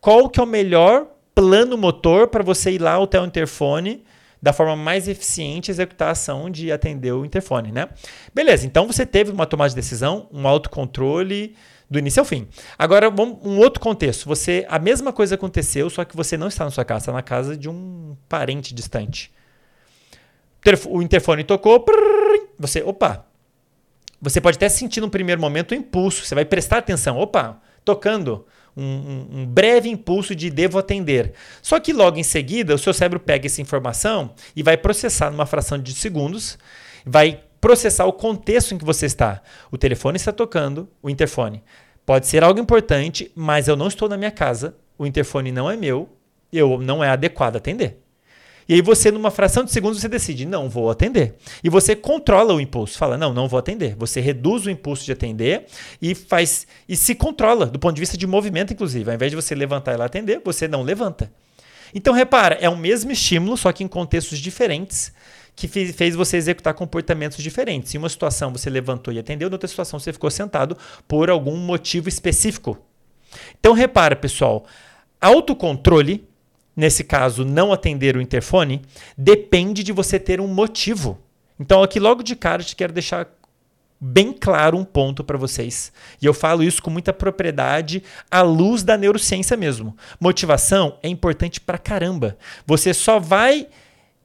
[0.00, 4.04] Qual que é o melhor plano motor para você ir lá até o interfone
[4.42, 7.88] da forma mais eficiente executar a ação de atender o interfone, né?
[8.34, 11.54] Beleza, então você teve uma tomada de decisão, um autocontrole,
[11.90, 12.46] do início ao fim.
[12.78, 14.26] Agora, um outro contexto.
[14.26, 17.22] Você, a mesma coisa aconteceu, só que você não está na sua casa, está na
[17.22, 19.32] casa de um parente distante.
[20.88, 21.84] O interfone tocou,
[22.56, 23.26] você, opa.
[24.22, 28.46] Você pode até sentir no primeiro momento o impulso, você vai prestar atenção, opa, tocando.
[28.76, 31.32] Um, um, um, breve impulso de devo atender.
[31.60, 35.44] Só que logo em seguida, o seu cérebro pega essa informação e vai processar numa
[35.44, 36.56] fração de segundos,
[37.04, 39.42] vai processar o contexto em que você está.
[39.70, 41.62] O telefone está tocando, o interfone.
[42.06, 45.76] Pode ser algo importante, mas eu não estou na minha casa, o interfone não é
[45.76, 46.08] meu,
[46.52, 48.00] eu não é adequado atender.
[48.68, 51.34] E aí você, numa fração de segundos, você decide, não vou atender.
[51.62, 53.96] E você controla o impulso, fala, não, não vou atender.
[53.96, 55.66] Você reduz o impulso de atender
[56.00, 59.10] e faz e se controla, do ponto de vista de movimento, inclusive.
[59.10, 61.32] Ao invés de você levantar e lá atender, você não levanta.
[61.92, 65.12] Então, repara, é o mesmo estímulo, só que em contextos diferentes
[65.60, 67.94] que fez você executar comportamentos diferentes.
[67.94, 71.56] Em uma situação você levantou e atendeu, em outra situação você ficou sentado por algum
[71.56, 72.78] motivo específico.
[73.58, 74.64] Então repara, pessoal,
[75.20, 76.26] autocontrole,
[76.74, 78.80] nesse caso não atender o interfone,
[79.18, 81.18] depende de você ter um motivo.
[81.58, 83.28] Então aqui logo de cara eu te quero deixar
[84.00, 85.92] bem claro um ponto para vocês.
[86.22, 89.94] E eu falo isso com muita propriedade à luz da neurociência mesmo.
[90.18, 92.38] Motivação é importante para caramba.
[92.66, 93.68] Você só vai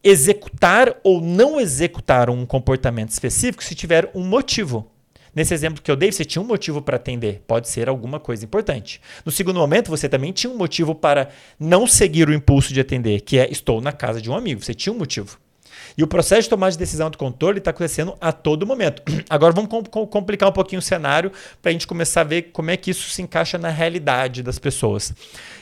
[0.05, 4.91] executar ou não executar um comportamento específico se tiver um motivo.
[5.33, 7.41] Nesse exemplo que eu dei, você tinha um motivo para atender.
[7.47, 9.01] Pode ser alguma coisa importante.
[9.25, 13.21] No segundo momento, você também tinha um motivo para não seguir o impulso de atender,
[13.21, 14.63] que é estou na casa de um amigo.
[14.63, 15.37] Você tinha um motivo.
[15.97, 19.01] E o processo de tomada de decisão do controle está acontecendo a todo momento.
[19.29, 21.31] Agora vamos com, complicar um pouquinho o cenário
[21.61, 24.59] para a gente começar a ver como é que isso se encaixa na realidade das
[24.59, 25.13] pessoas.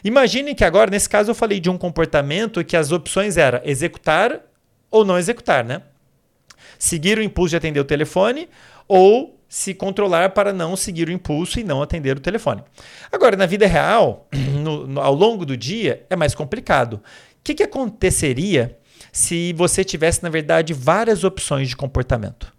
[0.04, 4.42] Imagine que agora, nesse caso, eu falei de um comportamento que as opções eram executar
[4.90, 5.82] ou não executar, né?
[6.80, 8.50] Seguir o impulso de atender o telefone
[8.88, 12.64] ou se controlar para não seguir o impulso e não atender o telefone.
[13.12, 16.94] Agora, na vida real, no, no, ao longo do dia, é mais complicado.
[16.96, 17.00] O
[17.44, 18.76] que, que aconteceria
[19.14, 22.52] se você tivesse, na verdade, várias opções de comportamento.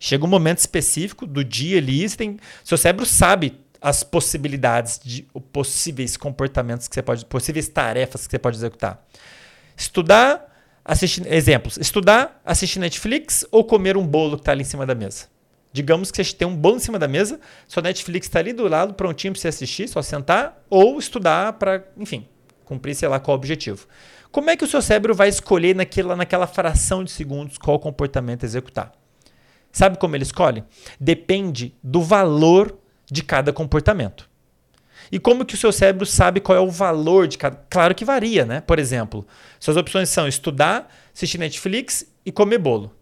[0.00, 5.26] Chega um momento específico do dia ali, você tem, seu cérebro sabe as possibilidades de
[5.52, 9.06] possíveis comportamentos que você pode, possíveis tarefas que você pode executar.
[9.76, 14.86] Estudar, assistir, exemplos, estudar, assistir Netflix ou comer um bolo que está ali em cima
[14.86, 15.26] da mesa.
[15.70, 18.66] Digamos que você tem um bolo em cima da mesa, sua Netflix está ali do
[18.66, 22.26] lado, prontinho para você assistir, só sentar, ou estudar para, enfim,
[22.64, 23.86] cumprir, sei lá, qual objetivo.
[24.34, 28.42] Como é que o seu cérebro vai escolher naquela, naquela fração de segundos qual comportamento
[28.42, 28.90] executar?
[29.70, 30.64] Sabe como ele escolhe?
[30.98, 32.76] Depende do valor
[33.08, 34.28] de cada comportamento.
[35.12, 37.64] E como que o seu cérebro sabe qual é o valor de cada?
[37.70, 38.60] Claro que varia, né?
[38.60, 39.24] Por exemplo,
[39.60, 42.92] suas opções são estudar, assistir Netflix e comer bolo.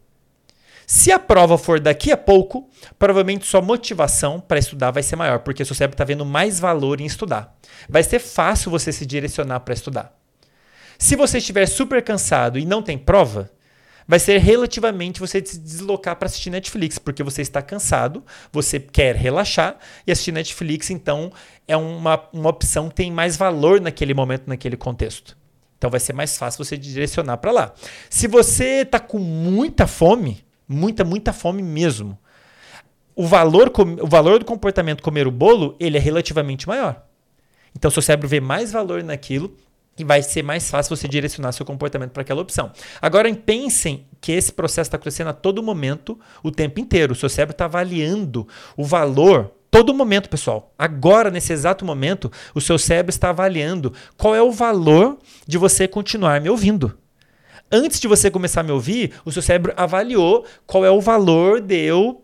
[0.87, 2.69] Se a prova for daqui a pouco,
[2.99, 7.01] provavelmente sua motivação para estudar vai ser maior, porque seu cérebro está vendo mais valor
[7.01, 7.57] em estudar.
[7.89, 10.22] Vai ser fácil você se direcionar para estudar.
[11.03, 13.51] Se você estiver super cansado e não tem prova,
[14.07, 19.17] vai ser relativamente você se deslocar para assistir Netflix, porque você está cansado, você quer
[19.17, 21.33] relaxar e assistir Netflix, então
[21.67, 25.37] é uma, uma opção que tem mais valor naquele momento, naquele contexto.
[25.77, 27.75] Então vai ser mais fácil você direcionar para lá.
[28.09, 32.17] Se você está com muita fome, muita, muita fome mesmo,
[33.17, 37.05] o valor, o valor do comportamento comer o bolo, ele é relativamente maior.
[37.77, 39.53] Então seu cérebro vê mais valor naquilo
[39.99, 42.73] e vai ser mais fácil você direcionar seu comportamento para aquela opção.
[43.01, 47.13] Agora, pensem que esse processo está acontecendo a todo momento, o tempo inteiro.
[47.13, 50.73] O seu cérebro está avaliando o valor todo momento, pessoal.
[50.79, 55.89] Agora, nesse exato momento, o seu cérebro está avaliando qual é o valor de você
[55.89, 56.99] continuar me ouvindo.
[57.75, 61.59] antes de você começar a me ouvir, o seu cérebro avaliou qual é o valor
[61.59, 62.23] de eu,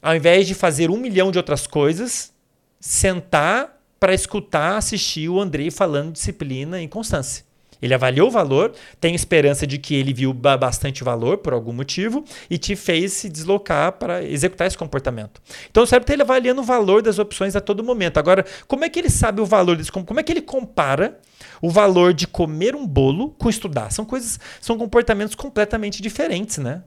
[0.00, 2.32] ao invés de fazer um milhão de outras coisas,
[2.78, 7.44] sentar para escutar, assistir o Andrei falando disciplina e constância.
[7.80, 12.24] Ele avaliou o valor, tem esperança de que ele viu bastante valor por algum motivo
[12.50, 15.40] e te fez se deslocar para executar esse comportamento.
[15.70, 18.18] Então o cérebro está avaliando o valor das opções a todo momento.
[18.18, 21.20] Agora, como é que ele sabe o valor desse como é que ele compara
[21.60, 23.92] o valor de comer um bolo com estudar?
[23.92, 26.82] São coisas, são comportamentos completamente diferentes, né?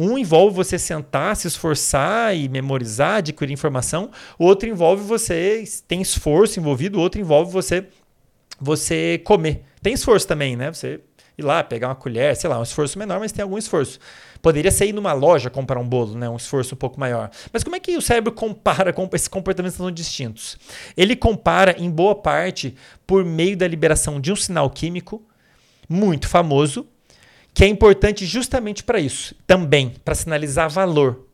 [0.00, 4.12] Um envolve você sentar, se esforçar e memorizar, adquirir informação.
[4.38, 6.98] O outro envolve você tem esforço envolvido.
[6.98, 7.88] O outro envolve você
[8.60, 9.64] você comer.
[9.82, 10.72] Tem esforço também, né?
[10.72, 11.00] Você
[11.36, 13.98] ir lá, pegar uma colher, sei lá, um esforço menor, mas tem algum esforço.
[14.40, 16.28] Poderia ser ir numa loja comprar um bolo, né?
[16.28, 17.28] Um esforço um pouco maior.
[17.52, 20.56] Mas como é que o cérebro compara com esses comportamentos tão distintos?
[20.96, 25.20] Ele compara, em boa parte, por meio da liberação de um sinal químico
[25.88, 26.86] muito famoso,
[27.52, 31.28] que é importante justamente para isso, também para sinalizar valor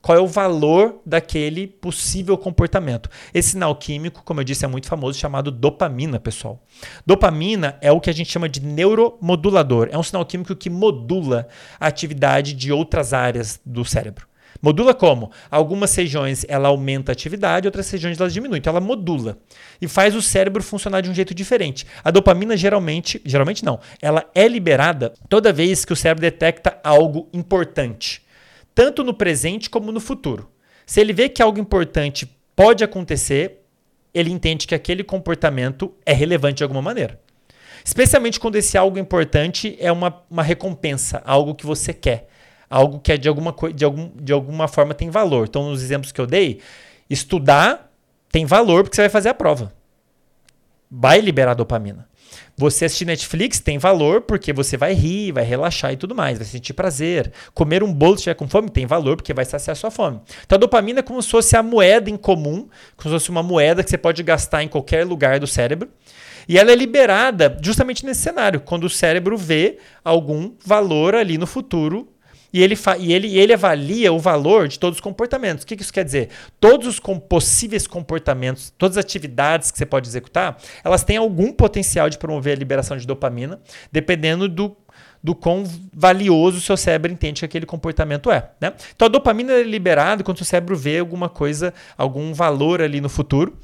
[0.00, 3.10] qual é o valor daquele possível comportamento.
[3.34, 6.62] Esse sinal químico, como eu disse, é muito famoso, chamado dopamina, pessoal.
[7.04, 9.88] Dopamina é o que a gente chama de neuromodulador.
[9.90, 14.26] É um sinal químico que modula a atividade de outras áreas do cérebro.
[14.60, 15.30] Modula como?
[15.50, 18.58] Algumas regiões ela aumenta a atividade, outras regiões ela diminui.
[18.58, 19.38] Então ela modula
[19.80, 21.86] e faz o cérebro funcionar de um jeito diferente.
[22.02, 27.28] A dopamina geralmente, geralmente não, ela é liberada toda vez que o cérebro detecta algo
[27.32, 28.26] importante
[28.78, 30.48] tanto no presente como no futuro.
[30.86, 33.64] Se ele vê que algo importante pode acontecer,
[34.14, 37.20] ele entende que aquele comportamento é relevante de alguma maneira.
[37.84, 42.28] Especialmente quando esse algo importante é uma, uma recompensa, algo que você quer,
[42.68, 45.46] algo que é de alguma, de, algum, de alguma forma tem valor.
[45.48, 46.60] Então, nos exemplos que eu dei,
[47.08, 47.90] estudar
[48.30, 49.72] tem valor porque você vai fazer a prova.
[50.90, 52.08] Vai liberar dopamina.
[52.56, 56.46] Você assistir Netflix tem valor porque você vai rir, vai relaxar e tudo mais, vai
[56.46, 57.32] sentir prazer.
[57.54, 60.20] Comer um bolo se estiver com fome tem valor porque vai saciar sua fome.
[60.44, 63.42] Então a dopamina é como se fosse a moeda em comum, como se fosse uma
[63.42, 65.88] moeda que você pode gastar em qualquer lugar do cérebro.
[66.48, 71.46] E ela é liberada justamente nesse cenário, quando o cérebro vê algum valor ali no
[71.46, 72.08] futuro
[72.52, 75.64] e ele, e ele, ele avalia o valor de todos os comportamentos.
[75.64, 76.30] O que, que isso quer dizer?
[76.58, 81.52] Todos os com possíveis comportamentos, todas as atividades que você pode executar, elas têm algum
[81.52, 83.60] potencial de promover a liberação de dopamina,
[83.92, 84.74] dependendo do,
[85.22, 88.50] do quão valioso o seu cérebro entende que aquele comportamento é.
[88.58, 88.72] Né?
[88.96, 93.00] Então a dopamina é liberada quando o seu cérebro vê alguma coisa, algum valor ali
[93.00, 93.58] no futuro.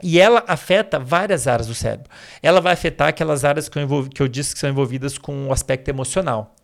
[0.00, 2.08] E ela afeta várias áreas do cérebro.
[2.40, 5.52] Ela vai afetar aquelas áreas que eu, que eu disse que são envolvidas com o
[5.52, 6.54] aspecto emocional.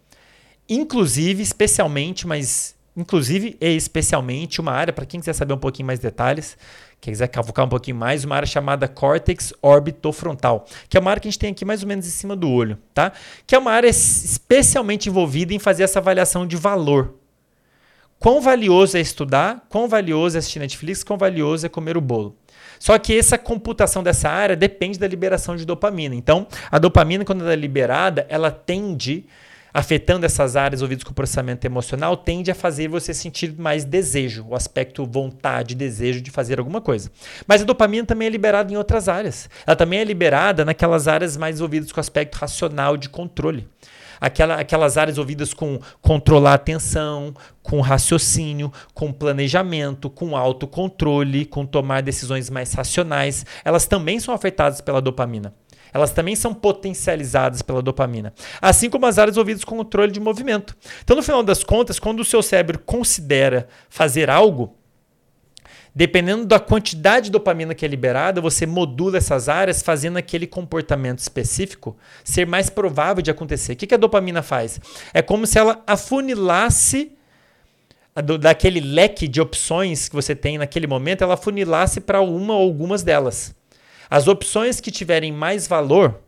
[0.69, 5.99] Inclusive, especialmente, mas inclusive e especialmente uma área, para quem quiser saber um pouquinho mais
[5.99, 6.57] detalhes,
[7.01, 11.21] quem quiser cavucar um pouquinho mais, uma área chamada córtex orbitofrontal, que é uma área
[11.21, 13.13] que a gente tem aqui mais ou menos em cima do olho, tá?
[13.47, 17.15] Que é uma área especialmente envolvida em fazer essa avaliação de valor.
[18.19, 22.35] Quão valioso é estudar, quão valioso é assistir Netflix, quão valioso é comer o bolo.
[22.79, 26.15] Só que essa computação dessa área depende da liberação de dopamina.
[26.15, 29.27] Então, a dopamina, quando ela é liberada, ela tende
[29.75, 34.55] afetando essas áreas ouvidas com processamento emocional, tende a fazer você sentir mais desejo, o
[34.55, 37.11] aspecto vontade, desejo de fazer alguma coisa.
[37.45, 39.51] Mas a dopamina também é liberada em outras áreas.
[39.67, 43.67] Ela também é liberada naquelas áreas mais ouvidas com aspecto racional de controle.
[44.21, 51.67] Aquela, aquelas áreas ouvidas com controlar a atenção, com raciocínio, com planejamento, com autocontrole, com
[51.67, 55.53] tomar decisões mais racionais, elas também são afetadas pela dopamina
[55.95, 58.35] elas também são potencializadas pela dopamina.
[58.61, 60.77] Assim como as áreas ouvidas com controle de movimento.
[61.05, 64.77] Então, no final das contas, quando o seu cérebro considera fazer algo,
[65.95, 71.21] dependendo da quantidade de dopamina que é liberada, você modula essas áreas, fazendo aquele comportamento
[71.21, 73.75] específico ser mais provável de acontecer.
[73.75, 74.81] O que a dopamina faz?
[75.13, 77.13] É como se ela afunilasse
[78.41, 83.05] daquele leque de opções que você tem naquele momento, ela afunilasse para uma ou algumas
[83.05, 83.55] delas.
[84.15, 86.21] As opções que tiverem mais valor,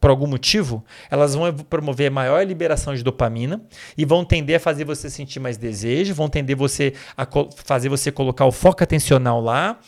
[0.00, 3.60] por algum motivo, elas vão promover maior liberação de dopamina
[3.98, 8.12] e vão tender a fazer você sentir mais desejo, vão tender você a fazer você
[8.12, 9.80] colocar o foco atencional lá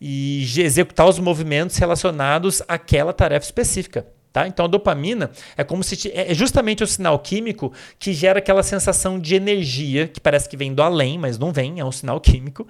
[0.00, 4.06] e executar os movimentos relacionados àquela tarefa específica.
[4.32, 4.48] Tá?
[4.48, 8.62] Então a dopamina é como se é, é justamente o sinal químico que gera aquela
[8.62, 12.18] sensação de energia que parece que vem do além, mas não vem, é um sinal
[12.18, 12.66] químico.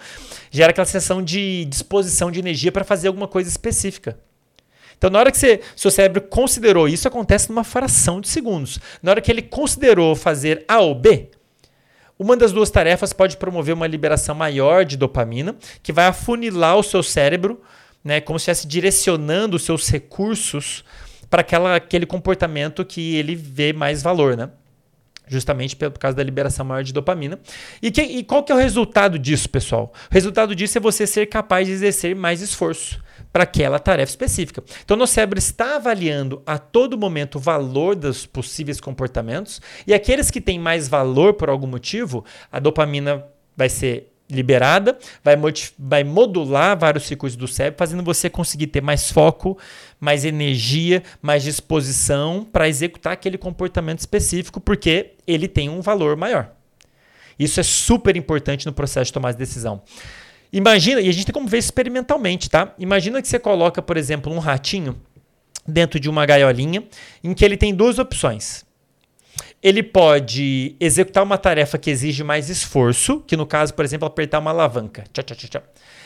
[0.51, 4.19] Gera aquela sensação de disposição de energia para fazer alguma coisa específica.
[4.99, 8.81] Então, na hora que você, seu cérebro considerou isso, acontece numa fração de segundos.
[9.03, 11.29] Na hora que ele considerou fazer A ou B,
[12.19, 16.83] uma das duas tarefas pode promover uma liberação maior de dopamina, que vai afunilar o
[16.83, 17.61] seu cérebro,
[18.03, 20.85] né, como se estivesse direcionando os seus recursos
[21.33, 24.51] para aquele comportamento que ele vê mais valor, né?
[25.27, 27.41] justamente por causa da liberação maior de dopamina.
[27.81, 29.91] E, que, e, qual que é o resultado disso, pessoal?
[30.11, 34.63] O resultado disso é você ser capaz de exercer mais esforço para aquela tarefa específica.
[34.85, 40.31] Então, nosso cérebro está avaliando a todo momento o valor dos possíveis comportamentos e aqueles
[40.31, 43.25] que têm mais valor por algum motivo, a dopamina
[43.57, 45.37] vai ser liberada, vai,
[45.79, 49.59] vai modular vários circuitos do cérebro, fazendo você conseguir ter mais foco,
[50.01, 56.51] mais energia, mais disposição para executar aquele comportamento específico, porque ele tem um valor maior.
[57.39, 59.83] Isso é super importante no processo de tomar de decisão.
[60.53, 62.75] Imagina, e a gente tem como ver experimentalmente, tá?
[62.79, 65.01] Imagina que você coloca, por exemplo, um ratinho
[65.67, 66.85] dentro de uma gaiolinha
[67.23, 68.65] em que ele tem duas opções
[69.63, 74.41] ele pode executar uma tarefa que exige mais esforço, que no caso, por exemplo, apertar
[74.41, 75.05] uma alavanca,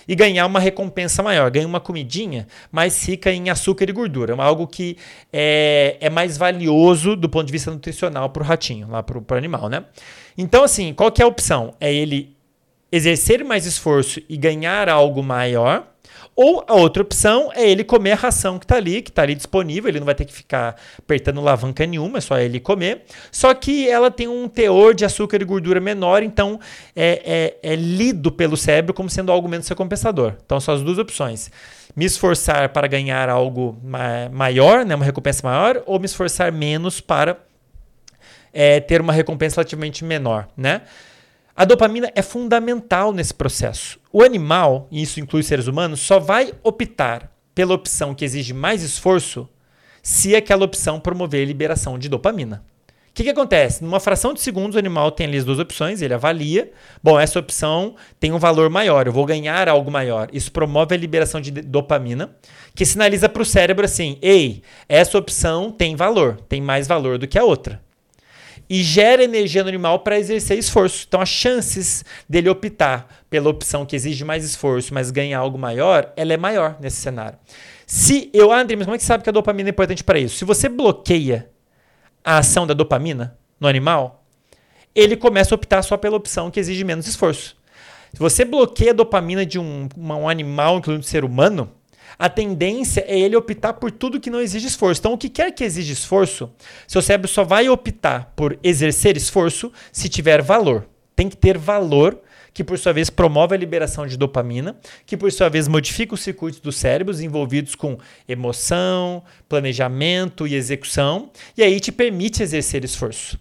[0.07, 4.67] e ganhar uma recompensa maior, ganha uma comidinha mais rica em açúcar e gordura, algo
[4.67, 4.97] que
[5.33, 9.39] é, é mais valioso do ponto de vista nutricional para o ratinho, lá para o
[9.39, 9.85] animal, né?
[10.37, 11.75] Então, assim, qual que é a opção?
[11.81, 12.37] É ele
[12.93, 15.87] exercer mais esforço e ganhar algo maior,
[16.37, 19.35] ou a outra opção é ele comer a ração que está ali, que está ali
[19.35, 23.05] disponível, ele não vai ter que ficar apertando alavanca nenhuma, é só ele comer.
[23.33, 26.61] Só que ela tem um teor de açúcar e gordura menor, então
[26.95, 30.35] é, é, é lido pelo cérebro como sendo algo menos recompensador.
[30.45, 31.51] Então são as duas opções.
[31.97, 37.01] Me esforçar para ganhar algo ma maior, né, uma recompensa maior, ou me esforçar menos
[37.01, 37.39] para
[38.53, 40.83] é, ter uma recompensa relativamente menor, né?
[41.59, 43.99] A dopamina é fundamental nesse processo.
[44.13, 48.83] O animal, e isso inclui seres humanos, só vai optar pela opção que exige mais
[48.83, 49.49] esforço
[50.03, 52.63] se aquela opção promover a liberação de dopamina.
[53.09, 53.83] O que, que acontece?
[53.83, 56.71] Numa fração de segundos, o animal tem ali as duas opções, ele avalia.
[57.03, 60.29] Bom, essa opção tem um valor maior, eu vou ganhar algo maior.
[60.35, 62.37] Isso promove a liberação de dopamina,
[62.75, 67.27] que sinaliza para o cérebro assim: ei, essa opção tem valor, tem mais valor do
[67.27, 67.86] que a outra
[68.69, 71.05] e gera energia no animal para exercer esforço.
[71.07, 76.13] Então, as chances dele optar pela opção que exige mais esforço, mas ganha algo maior,
[76.17, 77.39] ela é maior nesse cenário.
[77.87, 80.19] Se eu, ah, André, mas como é que sabe que a dopamina é importante para
[80.19, 80.37] isso?
[80.37, 81.49] Se você bloqueia
[82.25, 84.25] a ação da dopamina no animal,
[84.95, 87.57] ele começa a optar só pela opção que exige menos esforço.
[88.13, 91.71] Se você bloqueia a dopamina de um, um animal, incluindo um ser humano,
[92.19, 95.01] a tendência é ele optar por tudo que não exige esforço.
[95.01, 96.51] Então, o que quer que exige esforço,
[96.87, 100.87] seu cérebro só vai optar por exercer esforço se tiver valor.
[101.15, 102.21] Tem que ter valor,
[102.53, 106.21] que por sua vez promove a liberação de dopamina, que por sua vez modifica os
[106.21, 113.39] circuitos dos cérebros envolvidos com emoção, planejamento e execução, e aí te permite exercer esforço.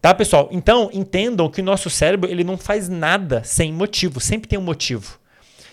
[0.00, 0.48] Tá, pessoal?
[0.52, 4.62] Então, entendam que o nosso cérebro ele não faz nada sem motivo, sempre tem um
[4.62, 5.18] motivo.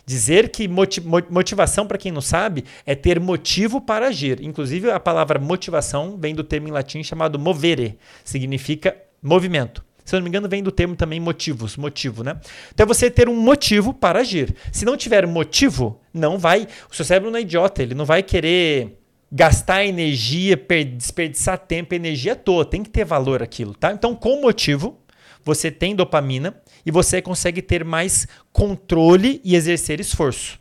[0.06, 4.40] Dizer que motivação, para quem não sabe, é ter motivo para agir.
[4.44, 9.84] Inclusive, a palavra motivação vem do termo em latim chamado movere, significa movimento.
[10.04, 12.40] Se eu não me engano, vem do termo também motivos, motivo, né?
[12.72, 14.56] Então é você ter um motivo para agir.
[14.72, 16.68] Se não tiver motivo, não vai.
[16.92, 19.00] O seu cérebro não é idiota, ele não vai querer
[19.32, 20.56] gastar energia,
[20.96, 22.64] desperdiçar tempo energia à toa.
[22.64, 23.92] Tem que ter valor aquilo, tá?
[23.92, 25.00] Então, com motivo,
[25.44, 30.60] você tem dopamina e você consegue ter mais controle e exercer esforço.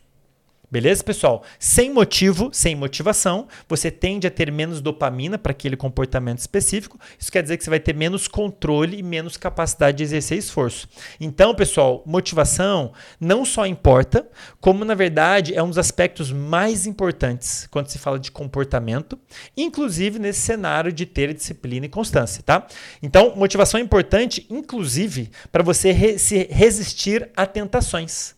[0.69, 1.43] Beleza, pessoal?
[1.59, 6.99] Sem motivo, sem motivação, você tende a ter menos dopamina para aquele comportamento específico.
[7.19, 10.87] Isso quer dizer que você vai ter menos controle e menos capacidade de exercer esforço.
[11.19, 14.27] Então, pessoal, motivação não só importa,
[14.59, 19.19] como na verdade é um dos aspectos mais importantes quando se fala de comportamento,
[19.55, 22.65] inclusive nesse cenário de ter disciplina e constância, tá?
[23.03, 28.35] Então, motivação é importante, inclusive, para você re se resistir a tentações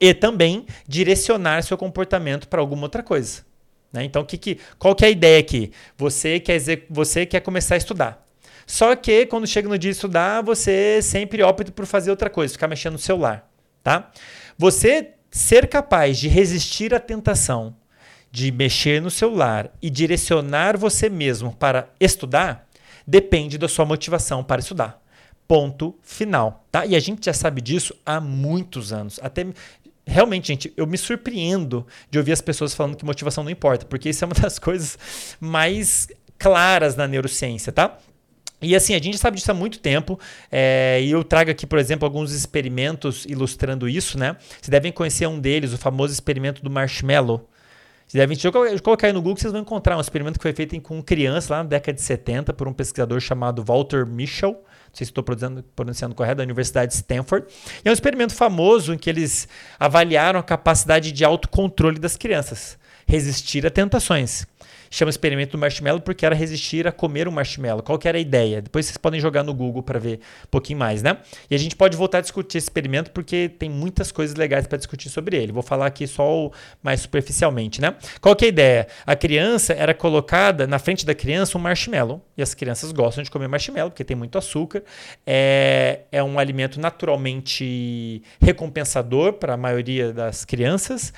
[0.00, 3.42] e também direcionar seu comportamento para alguma outra coisa.
[3.92, 4.04] Né?
[4.04, 5.72] Então, que, que, qual que é a ideia aqui?
[5.96, 6.58] Você quer,
[6.88, 8.26] você quer começar a estudar.
[8.66, 12.54] Só que quando chega no dia de estudar, você sempre opta por fazer outra coisa,
[12.54, 13.50] ficar mexendo no celular.
[13.82, 14.10] Tá?
[14.56, 17.76] Você ser capaz de resistir à tentação
[18.30, 22.68] de mexer no celular e direcionar você mesmo para estudar
[23.06, 25.02] depende da sua motivação para estudar.
[25.48, 26.86] Ponto final, tá?
[26.86, 29.18] E a gente já sabe disso há muitos anos.
[29.20, 29.44] Até
[30.10, 34.08] realmente, gente, eu me surpreendo de ouvir as pessoas falando que motivação não importa, porque
[34.08, 34.98] isso é uma das coisas
[35.40, 36.08] mais
[36.38, 37.96] claras na neurociência, tá?
[38.62, 40.18] E assim, a gente sabe disso há muito tempo,
[40.50, 44.36] é, e eu trago aqui, por exemplo, alguns experimentos ilustrando isso, né?
[44.50, 47.48] Vocês devem conhecer um deles, o famoso experimento do marshmallow.
[48.06, 48.36] Vocês devem
[48.82, 51.58] colocar aí no Google, vocês vão encontrar um experimento que foi feito com crianças lá
[51.58, 54.60] na década de 70 por um pesquisador chamado Walter Mischel
[54.90, 55.24] não sei se estou
[55.76, 57.46] pronunciando correto, da Universidade de Stanford.
[57.84, 62.76] E é um experimento famoso em que eles avaliaram a capacidade de autocontrole das crianças,
[63.06, 64.46] resistir a tentações.
[64.90, 67.82] Chama experimento do marshmallow porque era resistir a comer um marshmallow.
[67.82, 68.60] Qual que era a ideia?
[68.60, 71.18] Depois vocês podem jogar no Google para ver um pouquinho mais, né?
[71.48, 74.76] E a gente pode voltar a discutir esse experimento porque tem muitas coisas legais para
[74.76, 75.52] discutir sobre ele.
[75.52, 76.50] Vou falar aqui só
[76.82, 77.94] mais superficialmente, né?
[78.20, 78.86] Qual que é a ideia?
[79.06, 83.30] A criança era colocada na frente da criança um marshmallow e as crianças gostam de
[83.30, 84.82] comer marshmallow porque tem muito açúcar.
[85.24, 91.12] É, é um alimento naturalmente recompensador para a maioria das crianças.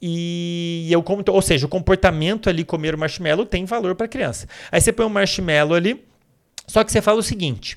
[0.00, 4.46] E eu ou seja, o comportamento ali comer o marshmallow tem valor para a criança.
[4.72, 6.02] Aí você põe um marshmallow ali,
[6.66, 7.76] só que você fala o seguinte: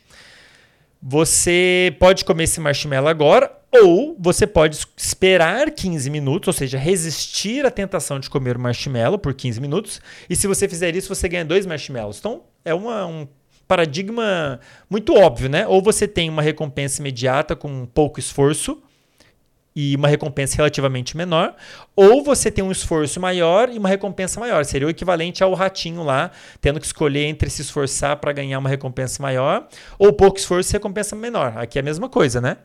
[1.01, 7.65] você pode comer esse marshmallow agora, ou você pode esperar 15 minutos, ou seja, resistir
[7.65, 9.99] à tentação de comer o marshmallow por 15 minutos.
[10.29, 12.19] E se você fizer isso, você ganha dois marshmallows.
[12.19, 13.27] Então, é uma, um
[13.67, 15.67] paradigma muito óbvio, né?
[15.67, 18.81] Ou você tem uma recompensa imediata com pouco esforço,
[19.75, 21.55] e uma recompensa relativamente menor,
[21.95, 24.63] ou você tem um esforço maior e uma recompensa maior.
[24.65, 28.69] Seria o equivalente ao ratinho lá, tendo que escolher entre se esforçar para ganhar uma
[28.69, 29.67] recompensa maior,
[29.97, 31.57] ou pouco esforço e recompensa menor.
[31.57, 32.57] Aqui é a mesma coisa, né?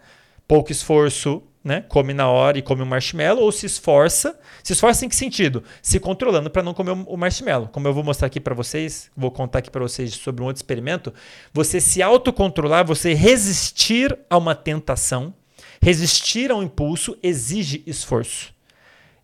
[0.47, 1.85] Pouco esforço, né?
[1.89, 4.39] Come na hora e come um marshmallow, ou se esforça.
[4.63, 5.63] Se esforça em que sentido?
[5.83, 7.69] Se controlando para não comer o marshmallow.
[7.69, 10.61] Como eu vou mostrar aqui para vocês, vou contar aqui para vocês sobre um outro
[10.61, 11.13] experimento.
[11.53, 15.35] Você se autocontrolar, você resistir a uma tentação
[15.81, 18.55] Resistir ao impulso exige esforço.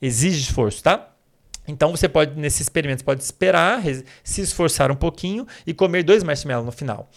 [0.01, 1.11] Exige esforço, tá?
[1.67, 3.83] Então você pode, nesse experimento, pode esperar,
[4.23, 7.09] se esforçar um pouquinho e comer dois marshmallows no final.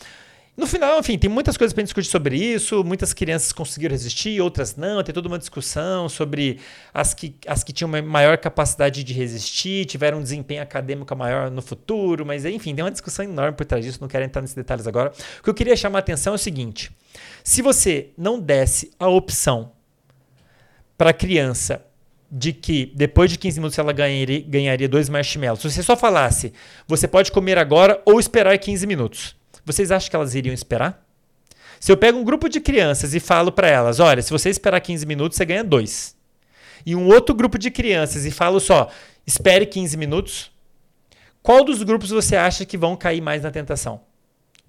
[0.57, 2.83] No final, enfim, tem muitas coisas para discutir sobre isso.
[2.83, 5.03] Muitas crianças conseguiram resistir, outras não.
[5.03, 6.59] Tem toda uma discussão sobre
[6.91, 11.61] as que, as que tinham maior capacidade de resistir, tiveram um desempenho acadêmico maior no
[11.61, 12.25] futuro.
[12.25, 13.99] Mas, enfim, tem uma discussão enorme por trás disso.
[14.01, 15.13] Não quero entrar nesses detalhes agora.
[15.39, 16.91] O que eu queria chamar a atenção é o seguinte:
[17.43, 19.73] se você não desse a opção
[20.97, 21.85] para a criança
[22.31, 26.51] de que depois de 15 minutos ela ganharia, ganharia dois marshmallows, se você só falasse,
[26.87, 29.36] você pode comer agora ou esperar 15 minutos,
[29.67, 31.05] vocês acham que elas iriam esperar?
[31.77, 34.79] Se eu pego um grupo de crianças e falo para elas, olha, se você esperar
[34.79, 36.15] 15 minutos, você ganha dois.
[36.85, 38.89] E um outro grupo de crianças e falo só,
[39.25, 40.51] espere 15 minutos,
[41.43, 44.01] qual dos grupos você acha que vão cair mais na tentação?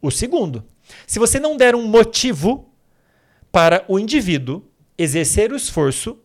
[0.02, 0.64] O segundo.
[1.06, 2.68] Se você não der um motivo
[3.52, 4.64] para o indivíduo
[4.98, 6.18] exercer o esforço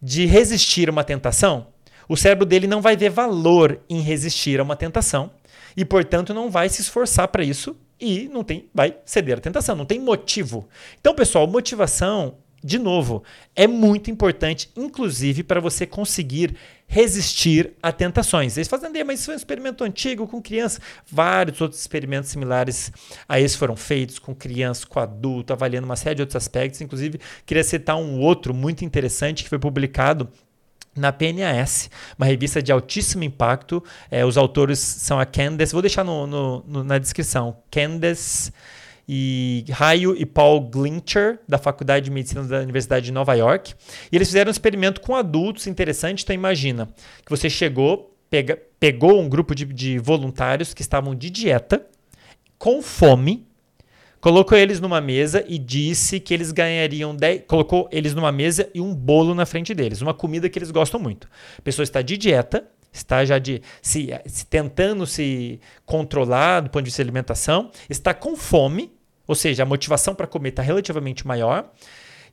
[0.00, 1.68] de resistir a uma tentação,
[2.08, 5.32] o cérebro dele não vai ver valor em resistir a uma tentação
[5.76, 9.74] e, portanto, não vai se esforçar para isso e não tem, vai ceder à tentação,
[9.74, 10.68] não tem motivo.
[11.00, 12.36] Então, pessoal, motivação
[12.66, 13.22] de novo,
[13.54, 16.56] é muito importante, inclusive para você conseguir
[16.88, 18.56] resistir a tentações.
[18.56, 20.80] Eles fazem, mas isso foi um experimento antigo com crianças.
[21.06, 22.90] Vários outros experimentos similares
[23.28, 26.80] a esse foram feitos com crianças, com adulto, avaliando uma série de outros aspectos.
[26.80, 30.28] Inclusive, queria citar um outro muito interessante que foi publicado
[30.96, 33.82] na PNAS, uma revista de altíssimo impacto.
[34.10, 38.52] É, os autores são a Candace, vou deixar no, no, no, na descrição, Candace
[39.08, 43.74] e Raio e Paul Glincher, da Faculdade de Medicina da Universidade de Nova York.
[44.10, 46.24] E eles fizeram um experimento com adultos interessante.
[46.24, 46.88] Então, imagina
[47.24, 51.86] que você chegou, pega, pegou um grupo de, de voluntários que estavam de dieta,
[52.58, 53.46] com fome,
[54.26, 58.80] colocou eles numa mesa e disse que eles ganhariam 10, colocou eles numa mesa e
[58.80, 61.28] um bolo na frente deles, uma comida que eles gostam muito.
[61.56, 66.82] A pessoa está de dieta, está já de se, se tentando se controlar do ponto
[66.82, 68.90] de vista de alimentação, está com fome
[69.28, 71.70] ou seja, a motivação para comer está relativamente maior.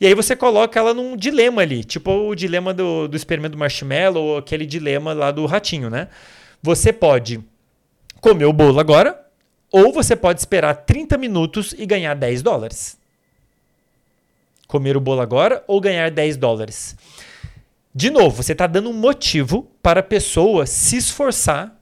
[0.02, 3.60] E aí você coloca ela num dilema ali, tipo o dilema do, do experimento do
[3.60, 6.08] marshmallow ou aquele dilema lá do ratinho, né?
[6.60, 7.39] Você pode
[8.20, 9.22] comer o bolo agora,
[9.74, 12.95] ou você pode esperar 30 minutos e ganhar 10 dólares.
[14.67, 16.95] Comer o bolo agora ou ganhar 10 dólares.
[17.93, 21.76] De novo, você está dando um motivo para a pessoa se esforçar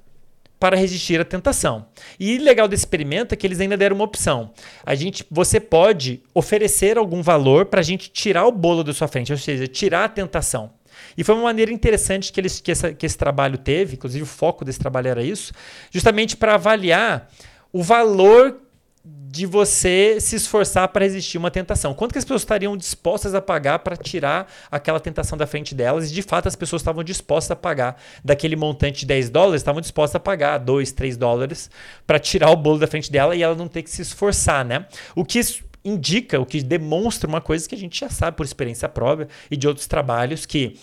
[0.58, 1.88] para resistir à tentação.
[2.18, 4.52] E legal desse experimento é que eles ainda deram uma opção.
[4.86, 9.08] A gente, você pode oferecer algum valor para a gente tirar o bolo da sua
[9.08, 10.72] frente, ou seja, tirar a tentação.
[11.18, 14.28] E foi uma maneira interessante que, eles, que, essa, que esse trabalho teve, inclusive o
[14.28, 15.52] foco desse trabalho era isso,
[15.90, 17.30] justamente para avaliar
[17.72, 18.60] o valor
[19.04, 21.94] de você se esforçar para resistir uma tentação.
[21.94, 26.12] Quanto que as pessoas estariam dispostas a pagar para tirar aquela tentação da frente delas?
[26.12, 29.82] E de fato as pessoas estavam dispostas a pagar daquele montante de 10 dólares, estavam
[29.82, 31.72] dispostas a pagar 2, 3 dólares
[32.06, 34.86] para tirar o bolo da frente dela e ela não ter que se esforçar, né?
[35.16, 35.40] O que
[35.84, 39.58] indica, o que demonstra uma coisa que a gente já sabe por experiência própria e
[39.58, 40.78] de outros trabalhos que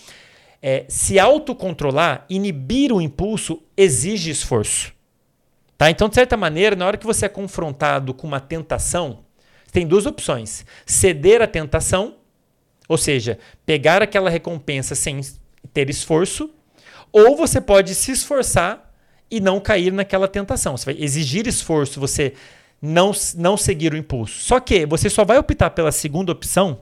[0.61, 4.98] é, se autocontrolar, inibir o impulso exige esforço.
[5.79, 5.89] Tá?
[5.89, 9.19] Então, de certa maneira, na hora que você é confrontado com uma tentação,
[9.71, 12.17] tem duas opções: ceder à tentação,
[12.89, 15.21] ou seja, pegar aquela recompensa sem
[15.73, 16.53] ter esforço,
[17.13, 18.93] ou você pode se esforçar
[19.31, 20.75] e não cair naquela tentação.
[20.75, 22.33] Você vai exigir esforço, você
[22.81, 24.41] não, não seguir o impulso.
[24.41, 26.81] Só que você só vai optar pela segunda opção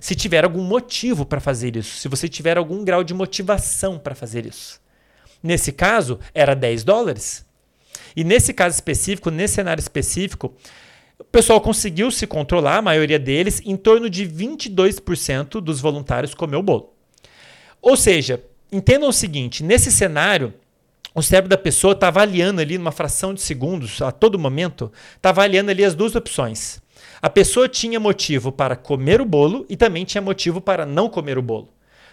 [0.00, 4.16] se tiver algum motivo para fazer isso, se você tiver algum grau de motivação para
[4.16, 4.80] fazer isso.
[5.40, 7.46] Nesse caso, era 10 dólares.
[8.16, 10.54] E nesse caso específico, nesse cenário específico,
[11.18, 16.60] o pessoal conseguiu se controlar, a maioria deles, em torno de 22% dos voluntários comeu
[16.60, 16.92] o bolo.
[17.80, 20.52] Ou seja, entendam o seguinte: nesse cenário,
[21.14, 25.28] o cérebro da pessoa está avaliando ali numa fração de segundos, a todo momento, está
[25.28, 26.80] avaliando ali as duas opções.
[27.20, 31.38] A pessoa tinha motivo para comer o bolo e também tinha motivo para não comer
[31.38, 31.68] o bolo.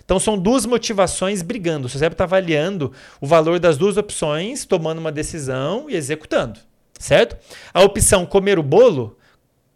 [0.10, 1.86] Então são duas motivações brigando.
[1.86, 2.91] O seu cérebro está avaliando
[3.22, 6.60] o valor das duas opções, tomando uma decisão e executando,
[6.97, 7.38] certo?
[7.72, 9.20] A opção comer o bolo,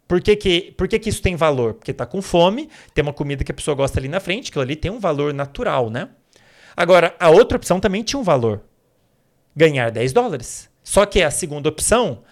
[0.07, 1.75] por que, que, por que, que isso tem valor?
[1.75, 4.57] Porque está com fome, tem uma comida que a pessoa gosta ali na frente, que
[4.57, 6.09] ali tem um valor natural, né?
[6.75, 8.63] Agora, a outra opção também tinha um valor.
[9.55, 10.67] Ganhar 10 dólares.
[10.83, 12.23] Só que a segunda opção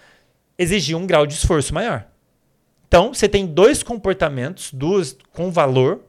[0.58, 2.08] exigia um grau de esforço maior.
[2.88, 6.00] Então, você tem dois comportamentos, duas com valor,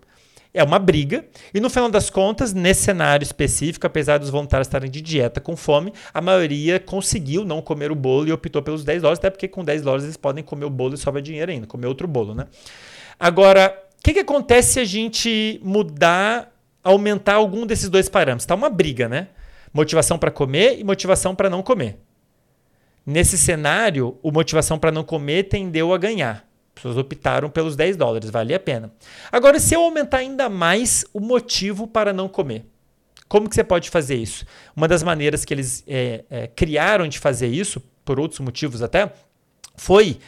[0.54, 4.90] é uma briga, e no final das contas, nesse cenário específico, apesar dos voluntários estarem
[4.90, 9.02] de dieta com fome, a maioria conseguiu não comer o bolo e optou pelos 10
[9.02, 11.66] dólares, até porque com 10 dólares eles podem comer o bolo e sobra dinheiro ainda,
[11.66, 12.46] comer outro bolo, né?
[13.20, 16.52] Agora, o que, que acontece se a gente mudar,
[16.84, 18.44] aumentar algum desses dois parâmetros?
[18.44, 19.30] Está uma briga, né?
[19.74, 21.98] Motivação para comer e motivação para não comer.
[23.04, 26.53] Nesse cenário, o motivação para não comer tendeu a ganhar
[26.84, 28.92] pessoas optaram pelos 10 dólares, vale a pena.
[29.32, 32.66] Agora, se eu aumentar ainda mais o motivo para não comer,
[33.30, 34.46] como que você pode fazer isso?
[34.76, 39.12] Uma das maneiras que eles é, é, criaram de fazer isso, por outros motivos até,
[39.76, 40.20] foi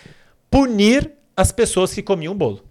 [0.50, 2.64] punir as pessoas que comiam o bolo.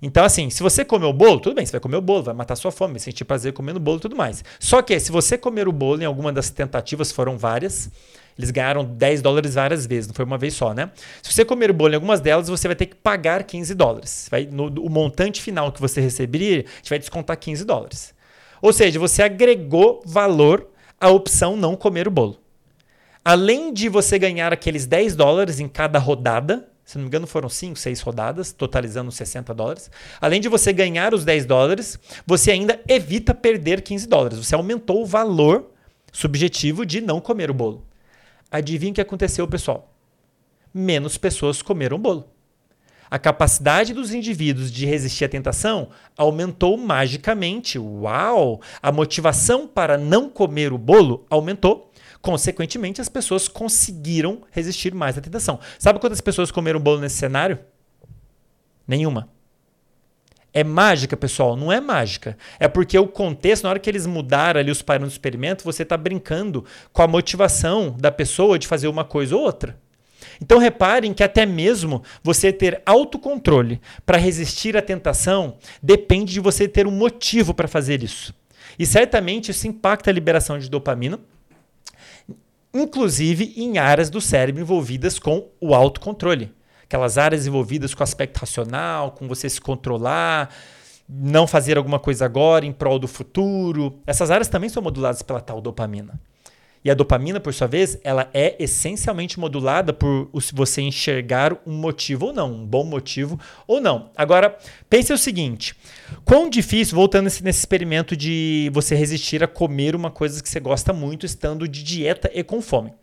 [0.00, 2.34] Então, assim, se você comer o bolo, tudo bem, você vai comer o bolo, vai
[2.34, 4.44] matar sua fome, sentir prazer comendo o bolo e tudo mais.
[4.58, 7.90] Só que se você comer o bolo, em alguma das tentativas foram várias,
[8.38, 10.90] eles ganharam 10 dólares várias vezes, não foi uma vez só, né?
[11.20, 14.28] Se você comer o bolo em algumas delas, você vai ter que pagar 15 dólares.
[14.30, 18.14] Vai, no, o montante final que você receber, a gente vai descontar 15 dólares.
[18.62, 20.68] Ou seja, você agregou valor
[21.00, 22.38] à opção não comer o bolo.
[23.24, 27.48] Além de você ganhar aqueles 10 dólares em cada rodada, se não me engano, foram
[27.48, 29.90] 5, 6 rodadas, totalizando 60 dólares.
[30.20, 34.38] Além de você ganhar os 10 dólares, você ainda evita perder 15 dólares.
[34.38, 35.70] Você aumentou o valor
[36.12, 37.87] subjetivo de não comer o bolo.
[38.50, 39.94] Adivinha o que aconteceu, pessoal?
[40.72, 42.28] Menos pessoas comeram bolo.
[43.10, 47.78] A capacidade dos indivíduos de resistir à tentação aumentou magicamente.
[47.78, 48.60] Uau!
[48.82, 51.88] A motivação para não comer o bolo aumentou
[52.20, 55.60] Consequentemente, as pessoas conseguiram resistir mais à tentação.
[55.78, 57.58] Sabe quantas pessoas comeram bolo nesse cenário?
[58.86, 59.28] Nenhuma.
[60.52, 61.56] É mágica, pessoal?
[61.56, 62.36] Não é mágica.
[62.58, 65.82] É porque o contexto, na hora que eles mudaram ali os parâmetros do experimento, você
[65.82, 69.78] está brincando com a motivação da pessoa de fazer uma coisa ou outra.
[70.40, 76.68] Então reparem que até mesmo você ter autocontrole para resistir à tentação depende de você
[76.68, 78.34] ter um motivo para fazer isso.
[78.78, 81.18] E certamente isso impacta a liberação de dopamina,
[82.72, 86.52] inclusive em áreas do cérebro envolvidas com o autocontrole.
[86.88, 90.50] Aquelas áreas envolvidas com o aspecto racional, com você se controlar,
[91.06, 94.00] não fazer alguma coisa agora em prol do futuro.
[94.06, 96.18] Essas áreas também são moduladas pela tal dopamina.
[96.84, 102.26] E a dopamina, por sua vez, ela é essencialmente modulada por você enxergar um motivo
[102.26, 104.10] ou não, um bom motivo ou não.
[104.16, 104.56] Agora,
[104.88, 105.74] pense o seguinte:
[106.24, 110.92] quão difícil, voltando nesse, experimento de você resistir a comer uma coisa que você gosta
[110.92, 112.94] muito, estando de dieta e com fome.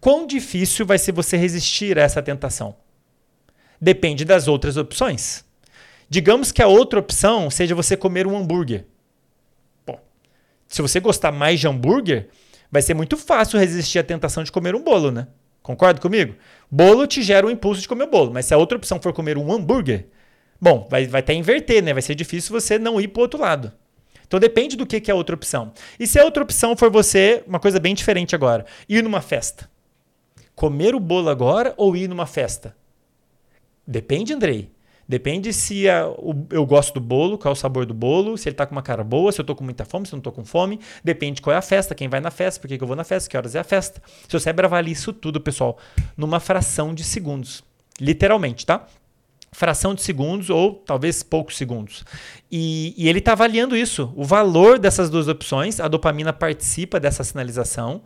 [0.00, 2.74] Quão difícil vai ser você resistir a essa tentação?
[3.80, 5.44] Depende das outras opções.
[6.08, 8.86] Digamos que a outra opção seja você comer um hambúrguer.
[9.86, 10.00] Bom,
[10.66, 12.28] se você gostar mais de hambúrguer,
[12.70, 15.28] vai ser muito fácil resistir à tentação de comer um bolo, né?
[15.62, 16.34] Concorda comigo?
[16.70, 19.12] Bolo te gera o impulso de comer o bolo, mas se a outra opção for
[19.12, 20.06] comer um hambúrguer,
[20.60, 21.92] bom, vai, vai até inverter, né?
[21.92, 23.72] Vai ser difícil você não ir para o outro lado.
[24.26, 25.72] Então depende do que, que é a outra opção.
[26.00, 29.70] E se a outra opção for você, uma coisa bem diferente agora, ir numa festa.
[30.54, 32.74] Comer o bolo agora ou ir numa festa?
[33.88, 34.70] Depende, Andrei.
[35.08, 38.46] Depende se a, o, eu gosto do bolo, qual é o sabor do bolo, se
[38.46, 40.20] ele está com uma cara boa, se eu estou com muita fome, se eu não
[40.20, 40.78] estou com fome.
[41.02, 43.04] Depende qual é a festa, quem vai na festa, por que, que eu vou na
[43.04, 44.02] festa, que horas é a festa.
[44.28, 45.78] Seu cérebro avalia isso tudo, pessoal,
[46.14, 47.64] numa fração de segundos.
[47.98, 48.86] Literalmente, tá?
[49.50, 52.04] fração de segundos ou talvez poucos segundos.
[52.52, 55.80] E, e ele está avaliando isso, o valor dessas duas opções.
[55.80, 58.02] A dopamina participa dessa sinalização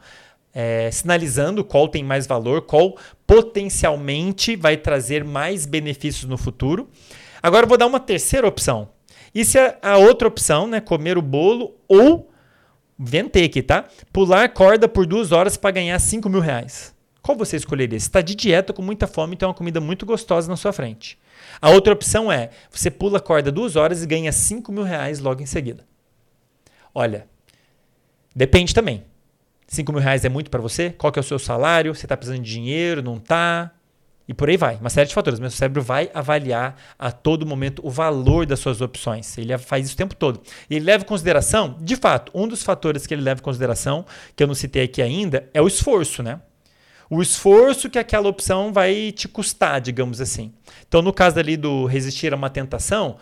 [0.54, 2.96] é, sinalizando qual tem mais valor, qual
[3.26, 6.88] potencialmente vai trazer mais benefícios no futuro.
[7.42, 8.90] Agora eu vou dar uma terceira opção.
[9.34, 12.30] E se a, outra opção, né, comer o bolo ou
[12.98, 13.86] ventei aqui, tá?
[14.12, 16.94] Pular corda por duas horas para ganhar 5 mil reais.
[17.22, 17.98] Qual você escolheria?
[17.98, 20.72] Você está de dieta com muita fome e tem uma comida muito gostosa na sua
[20.72, 21.18] frente.
[21.60, 25.40] A outra opção é você pula corda duas horas e ganha 5 mil reais logo
[25.40, 25.86] em seguida.
[26.94, 27.26] Olha,
[28.34, 29.04] depende também.
[29.72, 30.90] 5 mil reais é muito para você?
[30.90, 31.94] Qual que é o seu salário?
[31.94, 33.02] Você está precisando de dinheiro?
[33.02, 33.72] Não está?
[34.28, 34.76] E por aí vai.
[34.76, 35.40] Uma série de fatores.
[35.40, 39.38] Mas o cérebro vai avaliar a todo momento o valor das suas opções.
[39.38, 40.42] Ele faz isso o tempo todo.
[40.68, 44.04] E ele leva em consideração, de fato, um dos fatores que ele leva em consideração,
[44.36, 46.38] que eu não citei aqui ainda, é o esforço, né?
[47.08, 50.52] O esforço que aquela opção vai te custar, digamos assim.
[50.86, 53.16] Então, no caso ali do resistir a uma tentação,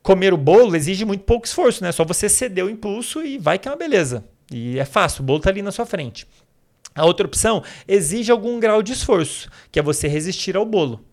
[0.00, 1.90] comer o bolo exige muito pouco esforço, né?
[1.90, 4.24] Só você ceder o impulso e vai que é uma beleza.
[4.50, 6.26] E é fácil, o bolo está ali na sua frente.
[6.94, 11.04] A outra opção exige algum grau de esforço, que é você resistir ao bolo.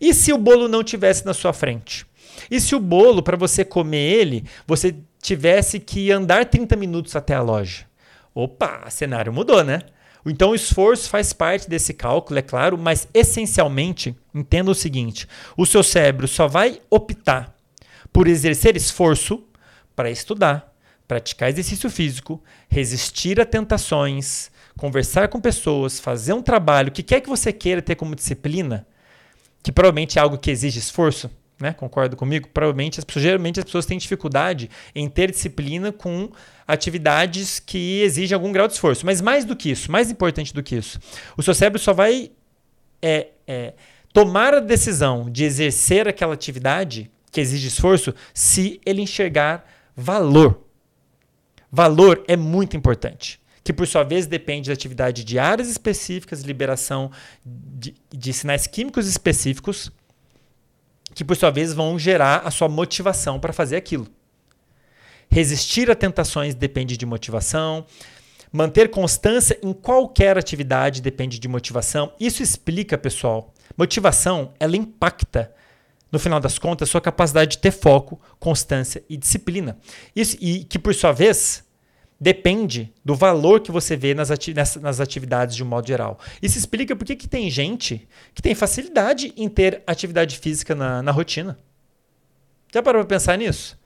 [0.00, 2.06] E se o bolo não tivesse na sua frente?
[2.50, 7.34] E se o bolo, para você comer ele, você tivesse que andar 30 minutos até
[7.34, 7.84] a loja?
[8.34, 9.80] Opa, cenário mudou, né?
[10.24, 15.26] Então o esforço faz parte desse cálculo, é claro, mas essencialmente, entenda o seguinte:
[15.56, 17.54] o seu cérebro só vai optar
[18.12, 19.44] por exercer esforço
[19.96, 20.69] para estudar,
[21.10, 24.48] praticar exercício físico, resistir a tentações,
[24.78, 28.86] conversar com pessoas, fazer um trabalho que quer que você queira ter como disciplina,
[29.60, 31.28] que provavelmente é algo que exige esforço,
[31.60, 31.72] né?
[31.72, 32.48] Concorda comigo?
[32.54, 36.30] Provavelmente as geralmente as pessoas têm dificuldade em ter disciplina com
[36.64, 39.04] atividades que exigem algum grau de esforço.
[39.04, 41.00] Mas mais do que isso, mais importante do que isso,
[41.36, 42.30] o seu cérebro só vai
[43.02, 43.74] é, é,
[44.12, 50.69] tomar a decisão de exercer aquela atividade que exige esforço se ele enxergar valor
[51.70, 57.10] Valor é muito importante, que por sua vez depende da atividade de áreas específicas, liberação
[57.44, 59.92] de, de sinais químicos específicos,
[61.14, 64.08] que por sua vez vão gerar a sua motivação para fazer aquilo.
[65.30, 67.86] Resistir a tentações depende de motivação.
[68.52, 72.12] Manter constância em qualquer atividade depende de motivação.
[72.18, 73.54] Isso explica, pessoal.
[73.76, 75.54] Motivação, ela impacta
[76.10, 79.78] no final das contas, sua capacidade de ter foco, constância e disciplina.
[80.14, 81.64] Isso, e que, por sua vez,
[82.20, 86.18] depende do valor que você vê nas, ati nas atividades de um modo geral.
[86.42, 91.10] Isso explica por que tem gente que tem facilidade em ter atividade física na, na
[91.10, 91.58] rotina.
[92.72, 93.79] Já parou para pensar nisso?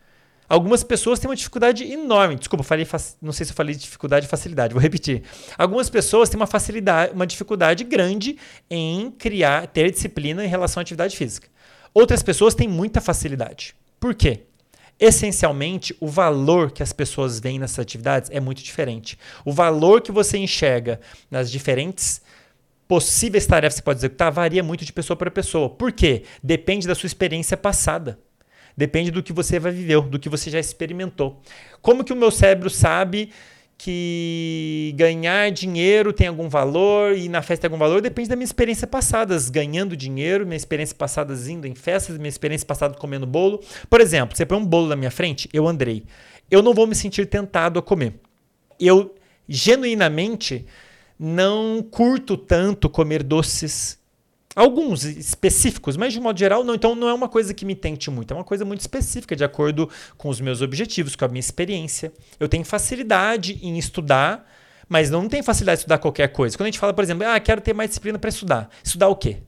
[0.49, 2.36] Algumas pessoas têm uma dificuldade enorme.
[2.36, 2.86] Desculpa, falei
[3.20, 5.22] não sei se eu falei dificuldade e facilidade, vou repetir.
[5.57, 8.36] Algumas pessoas têm uma facilidade, uma dificuldade grande
[8.68, 11.49] em criar, ter disciplina em relação à atividade física.
[11.92, 13.74] Outras pessoas têm muita facilidade.
[13.99, 14.42] Por quê?
[14.99, 19.18] Essencialmente, o valor que as pessoas veem nessas atividades é muito diferente.
[19.45, 22.20] O valor que você enxerga nas diferentes
[22.86, 25.68] possíveis tarefas que você pode executar varia muito de pessoa para pessoa.
[25.70, 26.24] Por quê?
[26.42, 28.18] Depende da sua experiência passada.
[28.76, 31.40] Depende do que você vai viver, do que você já experimentou.
[31.80, 33.30] Como que o meu cérebro sabe
[33.76, 38.44] que ganhar dinheiro tem algum valor e na festa tem algum valor depende da minha
[38.44, 43.60] experiência passada, ganhando dinheiro, minha experiência passada indo em festas, minha experiência passada comendo bolo.
[43.90, 46.04] Por exemplo, você põe um bolo na minha frente, eu andrei.
[46.50, 48.14] Eu não vou me sentir tentado a comer.
[48.78, 49.14] Eu
[49.48, 50.66] genuinamente
[51.18, 53.98] não curto tanto comer doces
[54.55, 56.74] Alguns específicos, mas de modo geral não.
[56.74, 59.44] Então não é uma coisa que me tente muito, é uma coisa muito específica, de
[59.44, 62.12] acordo com os meus objetivos, com a minha experiência.
[62.38, 64.48] Eu tenho facilidade em estudar,
[64.88, 66.57] mas não tenho facilidade de estudar qualquer coisa.
[66.57, 68.70] Quando a gente fala, por exemplo, ah, quero ter mais disciplina para estudar.
[68.82, 69.38] Estudar o quê?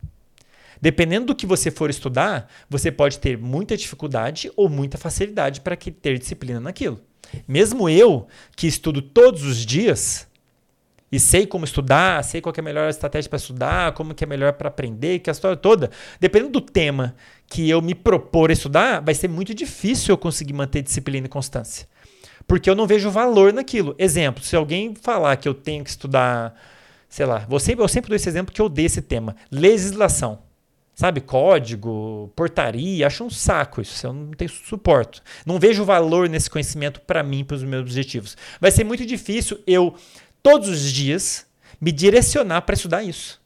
[0.80, 5.76] Dependendo do que você for estudar, você pode ter muita dificuldade ou muita facilidade para
[5.76, 7.00] ter disciplina naquilo.
[7.46, 10.25] Mesmo eu, que estudo todos os dias,
[11.10, 14.26] e sei como estudar, sei qual é a melhor estratégia para estudar, como que é
[14.26, 15.90] melhor para aprender, que a história toda,
[16.20, 17.14] dependendo do tema
[17.46, 21.86] que eu me propor estudar, vai ser muito difícil eu conseguir manter disciplina e constância.
[22.46, 23.94] Porque eu não vejo valor naquilo.
[23.98, 26.54] Exemplo, se alguém falar que eu tenho que estudar,
[27.08, 30.44] sei lá, sempre, eu sempre dou esse exemplo que eu odeio esse tema, legislação.
[30.94, 35.22] Sabe, código, portaria, acho um saco isso, eu não tenho suporto.
[35.44, 38.34] Não vejo valor nesse conhecimento para mim, para os meus objetivos.
[38.58, 39.94] Vai ser muito difícil eu
[40.46, 41.44] todos os dias
[41.80, 43.40] me direcionar para estudar isso.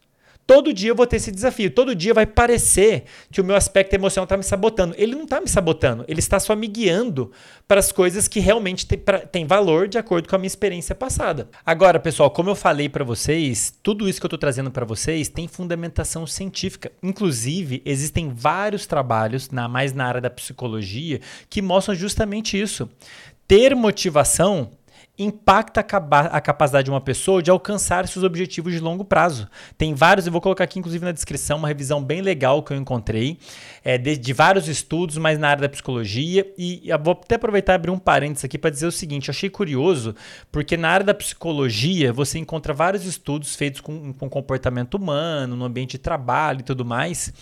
[0.46, 1.70] Todo dia eu vou ter esse desafio.
[1.70, 4.94] Todo dia vai parecer que o meu aspecto emocional está me sabotando.
[4.98, 7.32] Ele não está me sabotando, ele está só me guiando
[7.66, 8.86] para as coisas que realmente
[9.32, 11.48] têm valor de acordo com a minha experiência passada.
[11.64, 15.26] Agora, pessoal, como eu falei para vocês, tudo isso que eu estou trazendo para vocês
[15.26, 16.92] tem fundamentação científica.
[17.02, 22.90] Inclusive, existem vários trabalhos, na, mais na área da psicologia, que mostram justamente isso.
[23.48, 24.70] Ter motivação
[25.22, 29.46] impacta a capacidade de uma pessoa de alcançar seus objetivos de longo prazo.
[29.76, 32.76] Tem vários, eu vou colocar aqui inclusive na descrição uma revisão bem legal que eu
[32.76, 33.38] encontrei,
[33.84, 36.50] é, de, de, vários estudos, mas na área da psicologia.
[36.56, 39.50] E vou até aproveitar e abrir um parênteses aqui para dizer o seguinte: eu achei
[39.50, 40.14] curioso,
[40.50, 45.64] porque na área da psicologia você encontra vários estudos feitos com, com comportamento humano, no
[45.64, 47.32] ambiente de trabalho e tudo mais.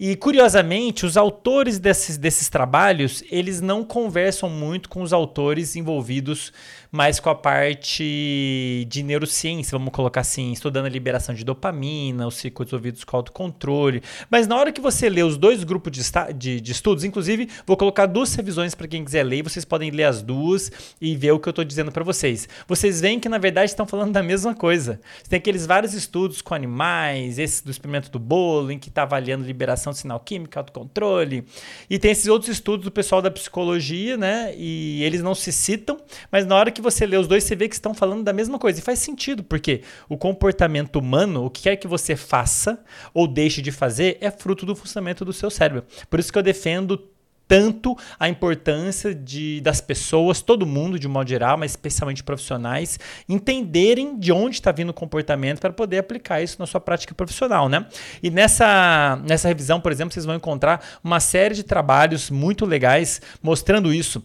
[0.00, 6.52] E curiosamente, os autores desses, desses trabalhos, eles não conversam muito com os autores envolvidos
[6.90, 12.36] mais com a parte de neurociência, vamos colocar assim, estudando a liberação de dopamina, os
[12.36, 14.02] circuitos ouvidos com autocontrole.
[14.30, 16.02] Mas na hora que você lê os dois grupos de,
[16.34, 20.04] de, de estudos, inclusive, vou colocar duas revisões para quem quiser ler, vocês podem ler
[20.04, 20.70] as duas
[21.00, 22.48] e ver o que eu estou dizendo para vocês.
[22.66, 25.00] Vocês veem que, na verdade, estão falando da mesma coisa.
[25.28, 29.44] Tem aqueles vários estudos com animais, esse do experimento do bolo, em que está avaliando
[29.44, 31.44] liberação de sinal químico, autocontrole.
[31.90, 34.54] E tem esses outros estudos do pessoal da psicologia, né?
[34.56, 35.98] E eles não se citam,
[36.32, 38.32] mas na hora que que você lê os dois, você vê que estão falando da
[38.32, 38.78] mesma coisa.
[38.78, 42.82] E faz sentido, porque o comportamento humano, o que quer que você faça
[43.12, 45.84] ou deixe de fazer, é fruto do funcionamento do seu cérebro.
[46.08, 47.02] Por isso que eu defendo
[47.48, 52.98] tanto a importância de, das pessoas, todo mundo de um modo geral, mas especialmente profissionais,
[53.26, 57.68] entenderem de onde está vindo o comportamento para poder aplicar isso na sua prática profissional,
[57.68, 57.86] né?
[58.22, 63.20] E nessa, nessa revisão, por exemplo, vocês vão encontrar uma série de trabalhos muito legais
[63.42, 64.22] mostrando isso.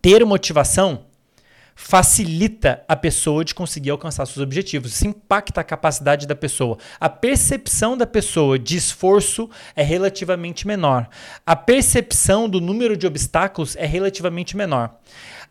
[0.00, 1.04] Ter motivação
[1.74, 4.92] facilita a pessoa de conseguir alcançar seus objetivos.
[4.92, 6.78] Isso impacta a capacidade da pessoa.
[7.00, 11.08] A percepção da pessoa de esforço é relativamente menor.
[11.44, 14.96] A percepção do número de obstáculos é relativamente menor.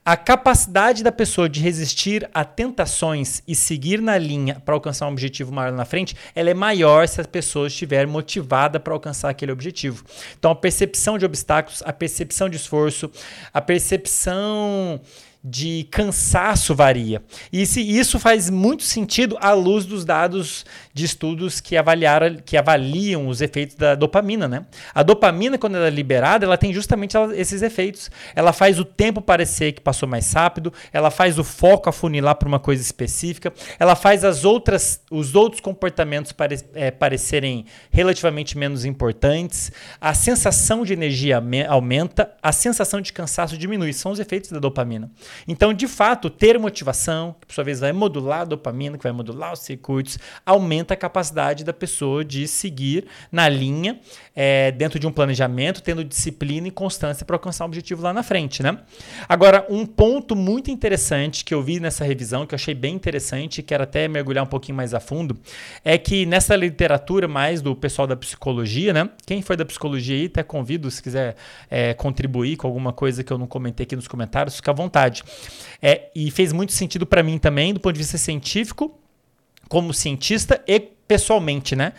[0.06, 5.12] A capacidade da pessoa de resistir a tentações e seguir na linha para alcançar um
[5.14, 9.54] objetivo maior na frente, ela é maior se a pessoa estiver motivada para alcançar aquele
[9.54, 10.04] objetivo.
[10.38, 13.10] Então, a percepção de obstáculos, a percepção de esforço,
[13.54, 15.00] a percepção
[15.44, 17.22] de cansaço varia.
[17.52, 22.56] E se isso faz muito sentido à luz dos dados de estudos que avaliaram, que
[22.56, 24.66] avaliam os efeitos da dopamina, né?
[24.96, 28.10] A dopamina, quando ela é liberada, ela tem justamente esses efeitos.
[28.34, 32.48] Ela faz o tempo parecer que passou mais rápido, ela faz o foco afunilar para
[32.48, 38.86] uma coisa específica, ela faz as outras, os outros comportamentos pare, é, parecerem relativamente menos
[38.86, 43.92] importantes, a sensação de energia aumenta, a sensação de cansaço diminui.
[43.92, 45.12] São os efeitos da dopamina.
[45.48, 49.12] Então, de fato, ter motivação, que por sua vez vai modular a dopamina, que vai
[49.12, 54.00] modular os circuitos, aumenta a capacidade da pessoa de seguir na linha,
[54.36, 58.24] é, dentro de um planejamento, tendo disciplina e constância para alcançar um objetivo lá na
[58.24, 58.64] frente.
[58.64, 58.78] Né?
[59.28, 63.60] Agora, um ponto muito interessante que eu vi nessa revisão, que eu achei bem interessante,
[63.60, 65.38] e quero até mergulhar um pouquinho mais a fundo,
[65.84, 69.10] é que nessa literatura mais do pessoal da psicologia, né?
[69.26, 71.36] Quem for da psicologia aí, até convido, se quiser
[71.70, 75.23] é, contribuir com alguma coisa que eu não comentei aqui nos comentários, fica à vontade.
[75.82, 78.98] É, e fez muito sentido para mim também, do ponto de vista científico,
[79.68, 81.94] como cientista e pessoalmente, né?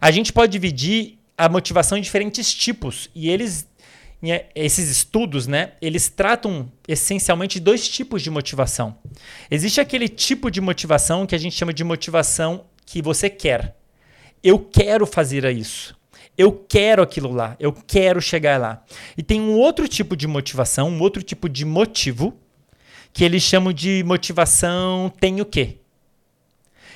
[0.00, 3.66] A gente pode dividir a motivação em diferentes tipos e eles
[4.54, 8.94] esses estudos, né, eles tratam essencialmente dois tipos de motivação.
[9.50, 13.76] Existe aquele tipo de motivação que a gente chama de motivação que você quer.
[14.42, 15.96] Eu quero fazer isso.
[16.36, 17.56] Eu quero aquilo lá.
[17.58, 18.84] Eu quero chegar lá.
[19.16, 22.38] E tem um outro tipo de motivação, um outro tipo de motivo
[23.12, 25.76] que eles chamam de motivação tem o quê?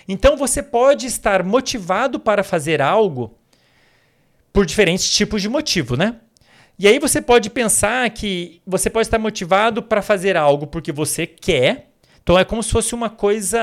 [0.09, 3.37] Então você pode estar motivado para fazer algo
[4.53, 6.17] por diferentes tipos de motivo, né?
[6.79, 11.27] E aí você pode pensar que você pode estar motivado para fazer algo porque você
[11.27, 11.91] quer.
[12.23, 13.61] Então é como se fosse uma coisa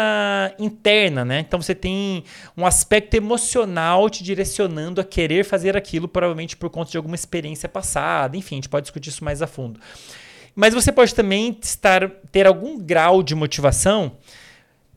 [0.60, 1.40] interna, né?
[1.40, 2.24] Então você tem
[2.56, 7.68] um aspecto emocional te direcionando a querer fazer aquilo, provavelmente por conta de alguma experiência
[7.68, 8.38] passada.
[8.38, 9.80] Enfim, a gente pode discutir isso mais a fundo.
[10.56, 14.18] Mas você pode também estar, ter algum grau de motivação.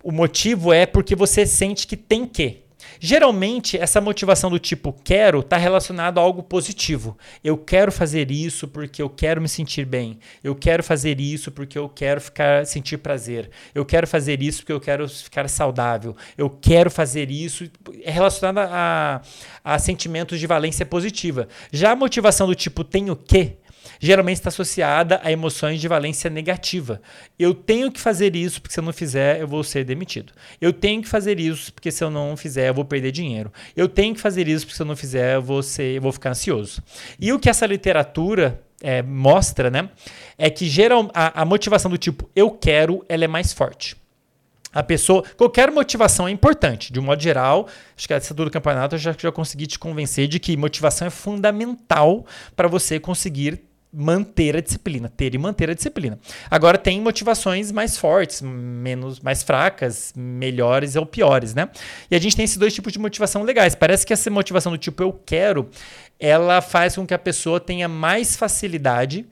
[0.02, 2.64] O motivo é porque você sente que tem que.
[3.00, 7.16] Geralmente, essa motivação do tipo quero está relacionado a algo positivo.
[7.42, 10.18] Eu quero fazer isso porque eu quero me sentir bem.
[10.42, 13.50] Eu quero fazer isso porque eu quero ficar sentir prazer.
[13.74, 16.16] Eu quero fazer isso porque eu quero ficar saudável.
[16.36, 17.70] Eu quero fazer isso.
[18.02, 19.22] É relacionado a,
[19.62, 21.48] a sentimentos de valência positiva.
[21.72, 23.58] Já a motivação do tipo tenho que
[24.04, 27.00] geralmente está associada a emoções de valência negativa.
[27.38, 30.32] Eu tenho que fazer isso porque se eu não fizer eu vou ser demitido.
[30.60, 33.50] Eu tenho que fazer isso porque se eu não fizer eu vou perder dinheiro.
[33.74, 36.12] Eu tenho que fazer isso porque se eu não fizer eu vou, ser, eu vou
[36.12, 36.82] ficar ansioso.
[37.18, 39.88] E o que essa literatura é, mostra, né,
[40.36, 43.96] é que geral, a, a motivação do tipo eu quero, ela é mais forte.
[44.70, 47.68] A pessoa, qualquer motivação é importante, de um modo geral.
[47.96, 51.10] Acho que essa do campeonato eu já, já consegui te convencer de que motivação é
[51.10, 52.26] fundamental
[52.56, 53.62] para você conseguir
[53.94, 56.18] manter a disciplina, ter e manter a disciplina.
[56.50, 61.68] Agora tem motivações mais fortes, menos mais fracas, melhores ou piores, né?
[62.10, 63.74] E a gente tem esses dois tipos de motivação legais.
[63.74, 65.70] Parece que essa motivação do tipo eu quero,
[66.18, 69.26] ela faz com que a pessoa tenha mais facilidade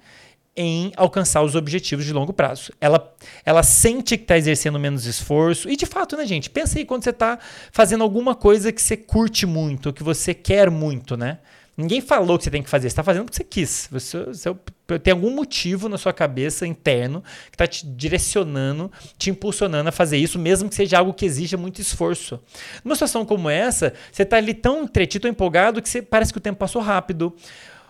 [0.55, 2.73] em alcançar os objetivos de longo prazo.
[2.81, 3.13] Ela,
[3.45, 5.69] ela sente que está exercendo menos esforço.
[5.69, 6.51] E de fato, né, gente?
[6.51, 7.39] Pensa aí quando você está
[7.73, 11.39] fazendo alguma coisa que você curte muito, que você quer muito, né?
[11.83, 13.89] Ninguém falou que você tem que fazer, você está fazendo porque você quis.
[13.91, 14.55] Você, você,
[15.03, 20.17] tem algum motivo na sua cabeça interno que está te direcionando, te impulsionando a fazer
[20.17, 22.41] isso, mesmo que seja algo que exija muito esforço.
[22.85, 26.39] Numa situação como essa, você está ali tão entretido, tão empolgado, que você, parece que
[26.39, 27.35] o tempo passou rápido.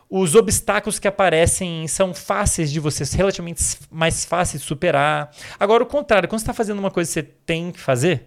[0.08, 5.30] Os obstáculos que aparecem são fáceis de você, relativamente mais fáceis de superar.
[5.58, 8.26] Agora, o contrário, quando você está fazendo uma coisa que você tem que fazer,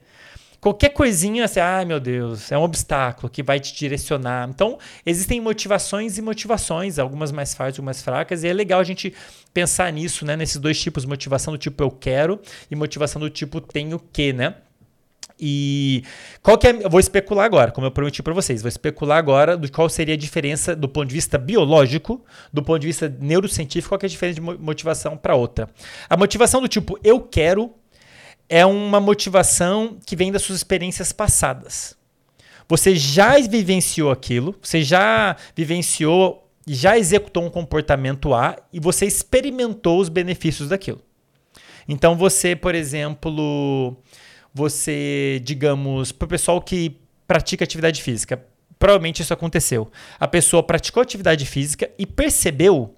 [0.66, 4.50] qualquer coisinha, você, ai meu Deus, é um obstáculo que vai te direcionar.
[4.50, 9.14] Então, existem motivações e motivações, algumas mais fortes, algumas fracas, e é legal a gente
[9.54, 10.36] pensar nisso, né?
[10.36, 12.42] Nesses dois tipos, motivação do tipo eu quero
[12.72, 14.56] e motivação do tipo tenho que, né?
[15.40, 16.04] E
[16.42, 19.56] qual que é, eu vou especular agora, como eu prometi para vocês, vou especular agora
[19.56, 23.90] do qual seria a diferença do ponto de vista biológico, do ponto de vista neurocientífico,
[23.90, 25.70] qual que é a diferença de motivação para outra.
[26.10, 27.72] A motivação do tipo eu quero
[28.50, 31.96] é uma motivação que vem das suas experiências passadas.
[32.68, 40.00] Você já vivenciou aquilo, você já vivenciou, já executou um comportamento A e você experimentou
[40.00, 41.02] os benefícios daquilo.
[41.88, 43.96] Então você, por exemplo,
[44.54, 48.44] você, digamos, para o pessoal que pratica atividade física,
[48.80, 49.92] provavelmente isso aconteceu.
[50.20, 52.96] A pessoa praticou atividade física e percebeu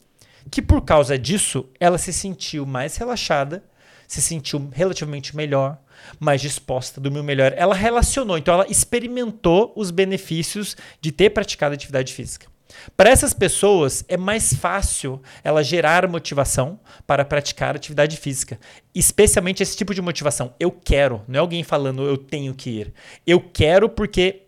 [0.49, 3.63] que por causa disso ela se sentiu mais relaxada,
[4.07, 5.77] se sentiu relativamente melhor,
[6.19, 7.53] mais disposta, dormiu melhor.
[7.57, 12.47] Ela relacionou, então ela experimentou os benefícios de ter praticado atividade física.
[12.95, 18.59] Para essas pessoas é mais fácil ela gerar motivação para praticar atividade física,
[18.93, 20.53] especialmente esse tipo de motivação.
[20.59, 22.93] Eu quero, não é alguém falando eu tenho que ir.
[23.25, 24.43] Eu quero porque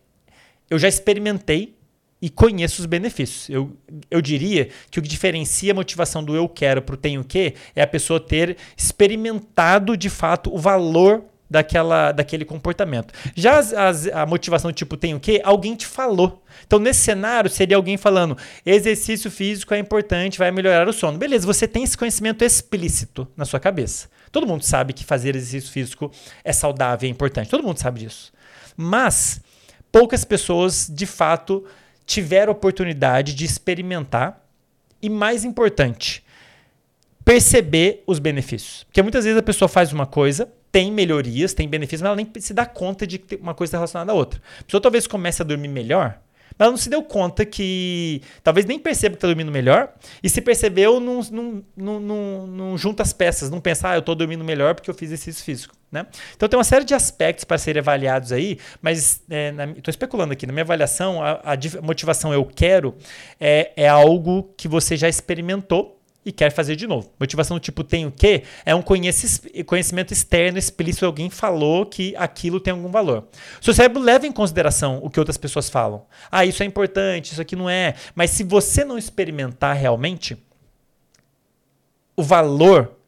[0.69, 1.78] eu já experimentei
[2.21, 3.49] e conheço os benefícios.
[3.49, 3.75] Eu,
[4.09, 7.53] eu diria que o que diferencia a motivação do eu quero para o tenho que
[7.75, 13.13] é a pessoa ter experimentado de fato o valor daquela, daquele comportamento.
[13.35, 15.41] Já as, as, a motivação tipo tem o quê?
[15.43, 16.43] Alguém te falou.
[16.65, 21.17] Então, nesse cenário, seria alguém falando: exercício físico é importante, vai melhorar o sono.
[21.17, 24.07] Beleza, você tem esse conhecimento explícito na sua cabeça.
[24.31, 26.11] Todo mundo sabe que fazer exercício físico
[26.43, 27.49] é saudável, é importante.
[27.49, 28.31] Todo mundo sabe disso.
[28.77, 29.41] Mas
[29.91, 31.65] poucas pessoas, de fato,
[32.09, 34.43] tiveram a oportunidade de experimentar
[34.99, 36.23] e, mais importante,
[37.23, 38.83] perceber os benefícios.
[38.85, 42.27] Porque muitas vezes a pessoa faz uma coisa, tem melhorias, tem benefícios, mas ela nem
[42.41, 44.41] se dá conta de que uma coisa está relacionada à outra.
[44.59, 46.19] A pessoa talvez comece a dormir melhor,
[46.59, 48.21] ela não se deu conta que.
[48.43, 49.93] Talvez nem perceba que está dormindo melhor.
[50.21, 53.99] E se percebeu, não, não, não, não, não junta as peças, não pensa, ah, eu
[53.99, 55.73] estou dormindo melhor porque eu fiz exercício físico.
[55.91, 56.05] Né?
[56.35, 60.45] Então tem uma série de aspectos para serem avaliados aí, mas estou é, especulando aqui.
[60.45, 62.95] Na minha avaliação, a, a motivação eu quero
[63.39, 67.11] é, é algo que você já experimentou e quer fazer de novo.
[67.19, 68.43] Motivação do tipo tem o quê?
[68.65, 73.27] É um conhecimento externo explícito, alguém falou que aquilo tem algum valor.
[73.61, 76.05] Seu cérebro leva em consideração o que outras pessoas falam.
[76.29, 77.95] Ah, isso é importante, isso aqui não é.
[78.13, 80.37] Mas se você não experimentar realmente,
[82.15, 82.98] o valor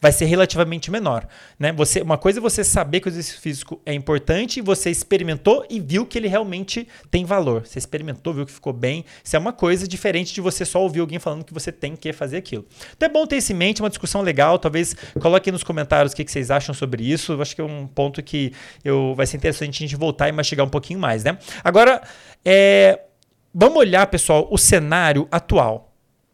[0.00, 1.26] vai ser relativamente menor.
[1.58, 1.72] Né?
[1.72, 5.78] Você, uma coisa é você saber que o exercício físico é importante você experimentou e
[5.78, 7.66] viu que ele realmente tem valor.
[7.66, 9.04] Você experimentou, viu que ficou bem.
[9.22, 12.12] Isso é uma coisa diferente de você só ouvir alguém falando que você tem que
[12.12, 12.64] fazer aquilo.
[12.96, 14.58] Então é bom ter isso em mente, uma discussão legal.
[14.58, 17.32] Talvez coloque nos comentários o que, que vocês acham sobre isso.
[17.32, 18.52] Eu acho que é um ponto que
[18.84, 21.22] eu, vai ser interessante a gente voltar e mastigar um pouquinho mais.
[21.24, 21.38] Né?
[21.62, 22.00] Agora,
[22.44, 23.00] é,
[23.54, 25.88] vamos olhar, pessoal, o cenário atual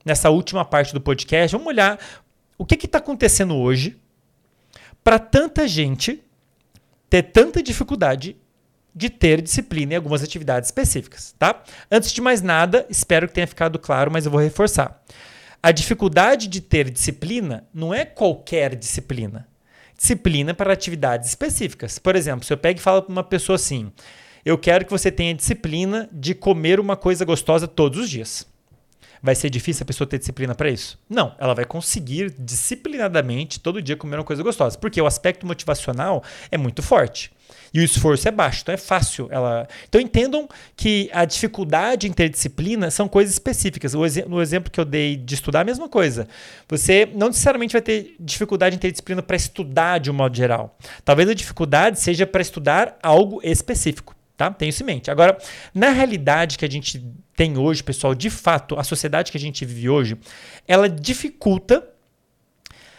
[0.05, 1.99] nessa última parte do podcast, vamos olhar
[2.59, 4.01] o que está acontecendo hoje
[5.03, 6.23] para tanta gente
[7.09, 8.37] ter tanta dificuldade
[8.95, 11.63] de ter disciplina em algumas atividades específicas, tá?
[11.91, 15.03] Antes de mais nada, espero que tenha ficado claro, mas eu vou reforçar.
[15.63, 19.47] A dificuldade de ter disciplina não é qualquer disciplina.
[19.97, 21.99] Disciplina para atividades específicas.
[21.99, 23.93] Por exemplo, se eu pego e falo para uma pessoa assim:
[24.45, 28.47] eu quero que você tenha disciplina de comer uma coisa gostosa todos os dias.
[29.23, 30.99] Vai ser difícil a pessoa ter disciplina para isso?
[31.09, 36.23] Não, ela vai conseguir disciplinadamente todo dia comer uma coisa gostosa, porque o aspecto motivacional
[36.51, 37.31] é muito forte.
[37.73, 39.29] E o esforço é baixo, então é fácil.
[39.31, 39.69] Ela...
[39.89, 43.93] Então entendam que a dificuldade em ter disciplina são coisas específicas.
[44.27, 46.27] No exemplo que eu dei de estudar, a mesma coisa.
[46.69, 50.77] Você não necessariamente vai ter dificuldade em ter disciplina para estudar de um modo geral.
[51.05, 54.16] Talvez a dificuldade seja para estudar algo específico.
[54.37, 54.51] Tá?
[54.51, 55.11] Tenho isso em mente.
[55.11, 55.39] Agora,
[55.75, 57.03] na realidade que a gente
[57.35, 60.17] tem hoje, pessoal, de fato, a sociedade que a gente vive hoje,
[60.69, 61.87] ela dificulta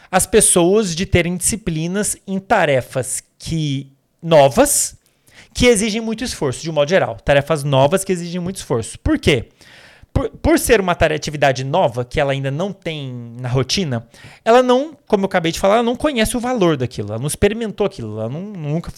[0.10, 4.98] as pessoas de terem disciplinas em tarefas que novas,
[5.54, 7.18] que exigem muito esforço, de um modo geral.
[7.20, 8.98] Tarefas novas que exigem muito esforço.
[9.00, 9.50] Por quê?
[10.14, 14.08] Por, por ser uma atividade nova, que ela ainda não tem na rotina,
[14.44, 17.28] ela não, como eu acabei de falar, ela não conhece o valor daquilo, ela não
[17.28, 18.92] experimentou aquilo, ela não, nunca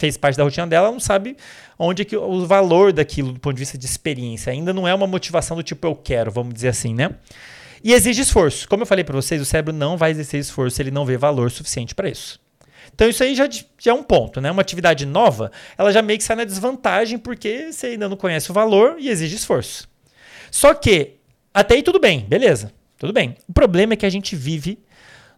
[0.00, 1.36] fez parte da rotina dela, ela não sabe
[1.78, 4.50] onde é que o valor daquilo do ponto de vista de experiência.
[4.50, 7.10] Ainda não é uma motivação do tipo eu quero, vamos dizer assim, né?
[7.84, 8.68] E exige esforço.
[8.68, 11.16] Como eu falei para vocês, o cérebro não vai exercer esforço se ele não vê
[11.16, 12.40] valor suficiente para isso.
[12.94, 13.48] Então isso aí já,
[13.78, 14.50] já, é um ponto, né?
[14.50, 18.50] Uma atividade nova, ela já meio que sai na desvantagem porque você ainda não conhece
[18.50, 19.88] o valor e exige esforço.
[20.50, 21.16] Só que
[21.52, 23.36] até aí tudo bem, beleza, tudo bem.
[23.48, 24.78] O problema é que a gente vive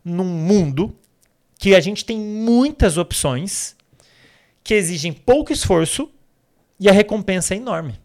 [0.05, 0.97] num mundo
[1.59, 3.77] que a gente tem muitas opções
[4.63, 6.11] que exigem pouco esforço
[6.79, 8.01] e a recompensa é enorme.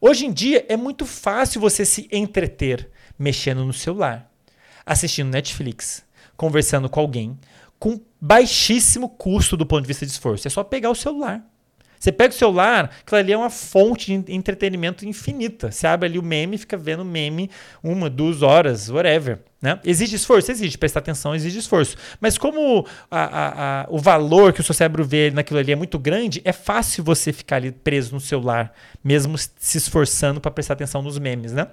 [0.00, 4.30] Hoje em dia é muito fácil você se entreter mexendo no celular,
[4.84, 6.04] assistindo Netflix,
[6.36, 7.38] conversando com alguém,
[7.78, 10.46] com baixíssimo custo do ponto de vista de esforço.
[10.46, 11.44] É só pegar o celular.
[11.98, 15.70] Você pega o celular, aquilo ali é uma fonte de entretenimento infinita.
[15.70, 17.50] Você abre ali o meme fica vendo meme
[17.82, 19.38] uma, duas horas, whatever.
[19.60, 19.80] Né?
[19.82, 20.52] Exige esforço?
[20.52, 20.76] Exige.
[20.76, 21.96] Prestar atenção exige esforço.
[22.20, 25.76] Mas como a, a, a, o valor que o seu cérebro vê naquilo ali é
[25.76, 30.74] muito grande, é fácil você ficar ali preso no celular, mesmo se esforçando para prestar
[30.74, 31.52] atenção nos memes.
[31.52, 31.66] Né?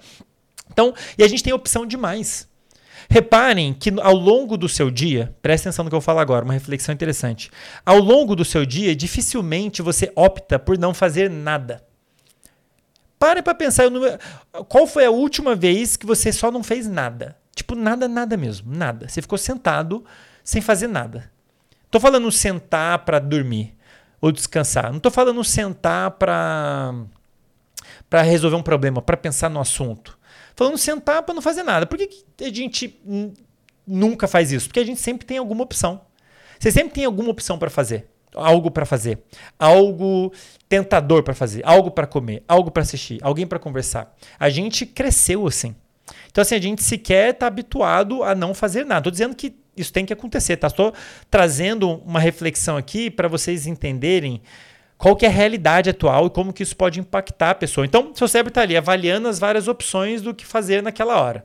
[0.72, 2.47] Então, e a gente tem opção demais.
[3.12, 6.53] Reparem que ao longo do seu dia, preste atenção no que eu falar agora, uma
[6.53, 7.51] reflexão interessante.
[7.86, 11.84] Ao longo do seu dia, dificilmente você opta por não fazer nada.
[13.20, 13.84] Pare para pensar,
[14.70, 17.36] qual foi a última vez que você só não fez nada?
[17.53, 19.09] Tipo, nada, nada mesmo, nada.
[19.09, 20.05] Você ficou sentado
[20.41, 21.30] sem fazer nada.
[21.91, 23.76] Tô falando sentar para dormir
[24.22, 24.89] ou descansar.
[24.89, 26.95] Não tô falando sentar para
[28.09, 30.18] para resolver um problema, para pensar no assunto
[30.62, 31.88] falando sentar para não fazer nada.
[31.88, 33.01] Por que, que a gente
[33.88, 34.68] nunca faz isso?
[34.68, 36.01] Porque a gente sempre tem alguma opção.
[36.59, 38.07] Você sempre tem alguma opção para fazer.
[38.36, 39.20] Algo para fazer,
[39.59, 40.32] algo
[40.70, 44.16] tentador para fazer, algo para comer, algo para assistir, alguém para conversar.
[44.39, 45.76] A gente cresceu assim.
[46.30, 48.99] Então, assim, a gente sequer está habituado a não fazer nada.
[48.99, 50.68] Estou dizendo que isso tem que acontecer, tá?
[50.68, 50.93] Estou
[51.30, 54.41] trazendo uma reflexão aqui para vocês entenderem
[55.02, 57.84] qual que é a realidade atual e como que isso pode impactar a pessoa.
[57.84, 61.43] Então, seu cérebro está ali avaliando as várias opções do que fazer naquela hora.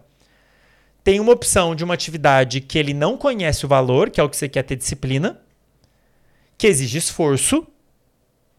[1.03, 4.29] Tem uma opção de uma atividade que ele não conhece o valor, que é o
[4.29, 5.41] que você quer ter disciplina,
[6.59, 7.67] que exige esforço.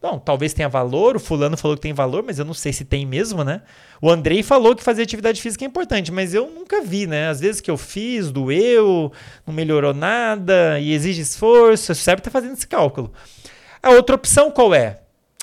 [0.01, 2.83] Bom, talvez tenha valor, o fulano falou que tem valor, mas eu não sei se
[2.83, 3.61] tem mesmo, né?
[4.01, 7.29] O Andrei falou que fazer atividade física é importante, mas eu nunca vi, né?
[7.29, 9.11] Às vezes que eu fiz, doeu,
[9.45, 13.13] não melhorou nada e exige esforço, o cérebro está fazendo esse cálculo.
[13.81, 14.99] A outra opção qual é?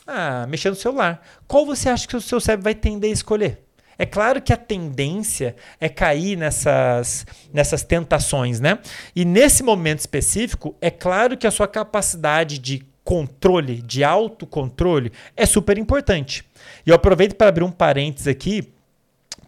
[0.06, 1.22] Ah, mexer no celular.
[1.46, 3.64] Qual você acha que o seu cérebro vai tender a escolher?
[3.96, 8.78] É claro que a tendência é cair nessas, nessas tentações, né?
[9.14, 15.46] E nesse momento específico, é claro que a sua capacidade de controle, de autocontrole, é
[15.46, 16.44] super importante.
[16.84, 18.72] E eu aproveito para abrir um parênteses aqui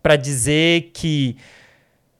[0.02, 1.36] para dizer que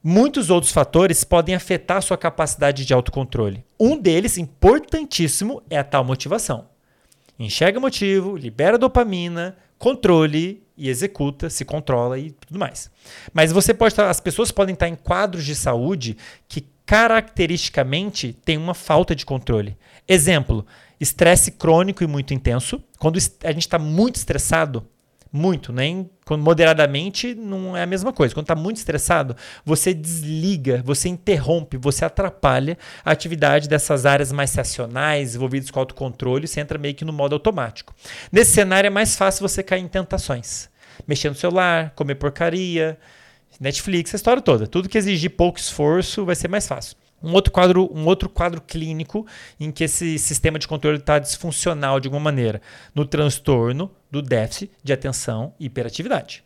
[0.07, 3.65] muitos outros fatores podem afetar sua capacidade de autocontrole.
[3.79, 6.69] Um deles, importantíssimo, é a tal motivação.
[7.37, 12.89] Enxerga motivo, libera dopamina, controle e executa, se controla e tudo mais.
[13.35, 16.17] Mas você pode estar, as pessoas podem estar em quadros de saúde
[16.49, 19.77] que caracteristicamente têm uma falta de controle.
[20.07, 20.65] Exemplo,
[21.01, 22.81] estresse crônico e muito intenso.
[22.97, 24.87] Quando a gente está muito estressado,
[25.33, 28.35] muito, nem quando moderadamente não é a mesma coisa.
[28.35, 34.55] Quando está muito estressado, você desliga, você interrompe, você atrapalha a atividade dessas áreas mais
[34.55, 37.95] racionais, envolvidas com autocontrole, você entra meio que no modo automático.
[38.31, 40.69] Nesse cenário é mais fácil você cair em tentações.
[41.07, 42.99] Mexer no celular, comer porcaria,
[43.61, 44.67] Netflix, a história toda.
[44.67, 48.61] Tudo que exigir pouco esforço vai ser mais fácil um outro quadro, um outro quadro
[48.61, 49.27] clínico
[49.59, 52.61] em que esse sistema de controle está disfuncional de alguma maneira,
[52.95, 56.43] no transtorno do déficit de atenção e hiperatividade.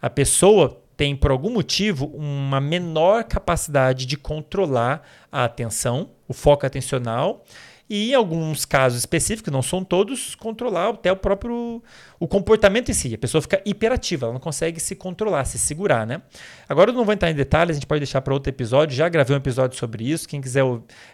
[0.00, 6.66] A pessoa tem, por algum motivo, uma menor capacidade de controlar a atenção, o foco
[6.66, 7.44] atencional
[7.90, 11.82] e em alguns casos específicos, não são todos, controlar até o próprio
[12.20, 13.14] o comportamento em si.
[13.14, 16.20] A pessoa fica hiperativa, ela não consegue se controlar, se segurar, né?
[16.68, 18.94] Agora eu não vou entrar em detalhes, a gente pode deixar para outro episódio.
[18.94, 20.28] Já gravei um episódio sobre isso.
[20.28, 20.64] Quem quiser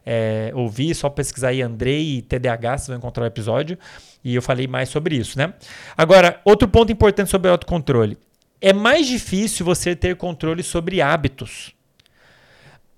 [0.05, 3.79] é, ouvir, só pesquisar aí Andrei e TDAH, vocês vão encontrar o episódio.
[4.25, 5.55] E eu falei mais sobre isso, né?
[5.97, 8.19] Agora, outro ponto importante sobre o autocontrole.
[8.61, 11.74] É mais difícil você ter controle sobre hábitos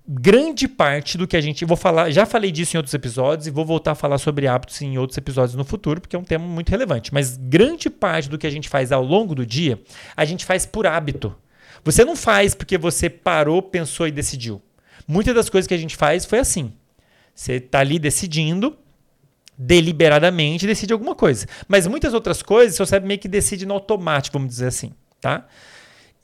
[0.07, 1.65] grande parte do que a gente.
[1.65, 4.81] Vou falar, já falei disso em outros episódios e vou voltar a falar sobre hábitos
[4.81, 7.13] em outros episódios no futuro, porque é um tema muito relevante.
[7.13, 9.81] Mas grande parte do que a gente faz ao longo do dia,
[10.15, 11.35] a gente faz por hábito.
[11.83, 14.61] Você não faz porque você parou, pensou e decidiu.
[15.07, 16.73] Muitas das coisas que a gente faz foi assim.
[17.35, 18.77] Você está ali decidindo,
[19.57, 21.45] deliberadamente decide alguma coisa.
[21.67, 25.47] Mas muitas outras coisas, seu cérebro meio que decide no automático, vamos dizer assim, tá?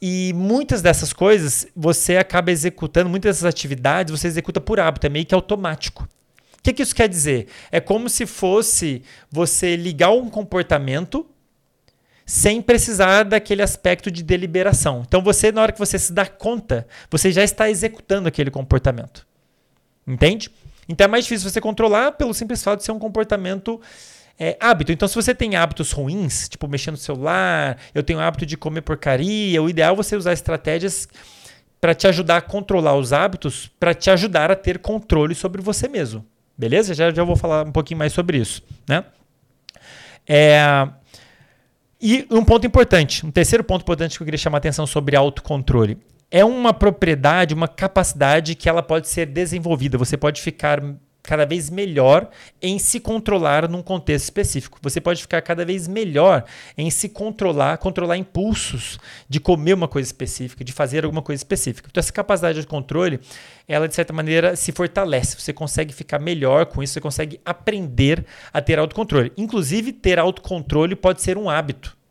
[0.05, 5.09] E muitas dessas coisas você acaba executando, muitas dessas atividades você executa por hábito, é
[5.09, 6.03] meio que automático.
[6.03, 7.47] O que, que isso quer dizer?
[7.71, 9.01] É como se fosse
[9.31, 11.25] você ligar um comportamento
[12.25, 15.05] sem precisar daquele aspecto de deliberação.
[15.07, 19.25] Então você, na hora que você se dá conta, você já está executando aquele comportamento.
[20.05, 20.51] Entende?
[20.85, 23.79] Então é mais difícil você controlar pelo simples fato de ser um comportamento
[24.39, 24.91] é, hábito.
[24.91, 28.81] Então, se você tem hábitos ruins, tipo mexer no celular, eu tenho hábito de comer
[28.81, 31.07] porcaria, o ideal é você usar estratégias
[31.79, 35.87] para te ajudar a controlar os hábitos, para te ajudar a ter controle sobre você
[35.87, 36.25] mesmo.
[36.57, 36.93] Beleza?
[36.93, 38.61] Já, já vou falar um pouquinho mais sobre isso.
[38.87, 39.03] Né?
[40.27, 40.87] É,
[42.01, 45.15] e um ponto importante, um terceiro ponto importante que eu queria chamar a atenção sobre
[45.15, 45.97] autocontrole.
[46.29, 49.97] É uma propriedade, uma capacidade que ela pode ser desenvolvida.
[49.97, 50.81] Você pode ficar
[51.23, 52.29] cada vez melhor
[52.61, 54.77] em se controlar num contexto específico.
[54.81, 56.43] Você pode ficar cada vez melhor
[56.77, 58.99] em se controlar, controlar impulsos
[59.29, 61.87] de comer uma coisa específica, de fazer alguma coisa específica.
[61.89, 63.21] Então essa capacidade de controle,
[63.67, 65.39] ela de certa maneira se fortalece.
[65.39, 69.31] Você consegue ficar melhor com isso, você consegue aprender a ter autocontrole.
[69.37, 72.02] Inclusive ter autocontrole pode ser um hábito.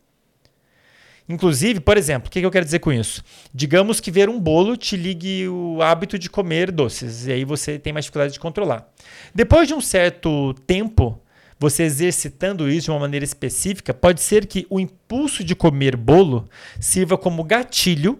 [1.28, 3.22] Inclusive, por exemplo, o que eu quero dizer com isso?
[3.54, 7.78] Digamos que ver um bolo te ligue o hábito de comer doces, e aí você
[7.78, 8.88] tem mais dificuldade de controlar.
[9.34, 11.20] Depois de um certo tempo,
[11.58, 16.48] você exercitando isso de uma maneira específica, pode ser que o impulso de comer bolo
[16.80, 18.18] sirva como gatilho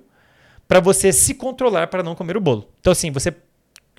[0.69, 2.69] para você se controlar para não comer o bolo.
[2.81, 3.35] Então, assim, você.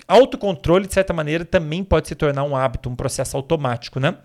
[0.06, 4.16] Autocontrole, de certa maneira, também pode se tornar um hábito, um processo automático, né?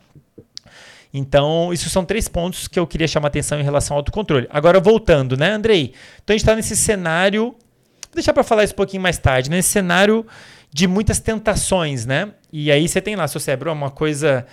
[1.14, 4.48] Então, isso são três pontos que eu queria chamar atenção em relação ao autocontrole.
[4.50, 5.94] Agora, voltando, né, Andrei?
[6.24, 7.46] Então, a gente está nesse cenário.
[7.46, 10.26] Vou deixar para falar isso um pouquinho mais tarde, nesse cenário
[10.72, 12.32] de muitas tentações, né?
[12.52, 14.46] E aí você tem lá, seu cérebro, é uma coisa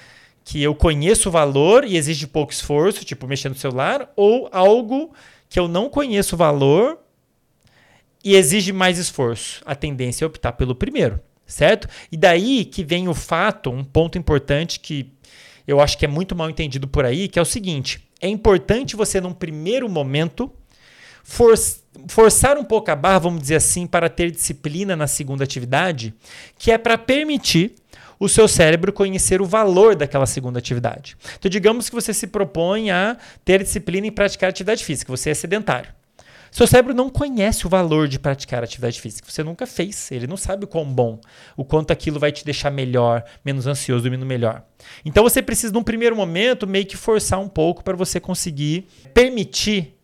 [0.45, 5.13] que eu conheço o valor e exige pouco esforço, tipo mexer no celular, ou algo
[5.49, 6.99] que eu não conheço o valor
[8.25, 9.61] e exige mais esforço.
[9.67, 11.89] A tendência é optar pelo primeiro, certo?
[12.11, 15.13] E daí que vem o fato, um ponto importante que
[15.67, 18.97] eu acho que é muito mal entendido por aí, que é o seguinte: é importante
[18.97, 20.51] você, num primeiro momento,
[21.25, 21.55] for,
[22.09, 26.15] forçar um pouco a barra, vamos dizer assim, para ter disciplina na segunda atividade,
[26.59, 27.75] que é para permitir
[28.19, 31.17] o seu cérebro conhecer o valor daquela segunda atividade.
[31.39, 35.35] Então, digamos que você se propõe a ter disciplina em praticar atividade física, você é
[35.35, 35.91] sedentário.
[36.51, 39.31] Seu cérebro não conhece o valor de praticar atividade física.
[39.31, 40.11] Você nunca fez.
[40.11, 41.21] Ele não sabe o quão bom,
[41.57, 44.63] o quanto aquilo vai te deixar melhor, menos ansioso, dormindo melhor.
[45.05, 49.97] Então você precisa, num primeiro momento, meio que forçar um pouco para você conseguir permitir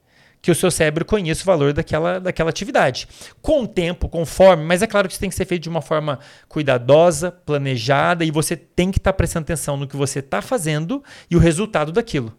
[0.42, 3.06] que o seu cérebro conheça o valor daquela, daquela atividade.
[3.40, 5.80] Com o tempo, conforme, mas é claro que isso tem que ser feito de uma
[5.80, 6.18] forma
[6.48, 11.02] cuidadosa, planejada, e você tem que estar tá prestando atenção no que você está fazendo
[11.30, 12.36] e o resultado daquilo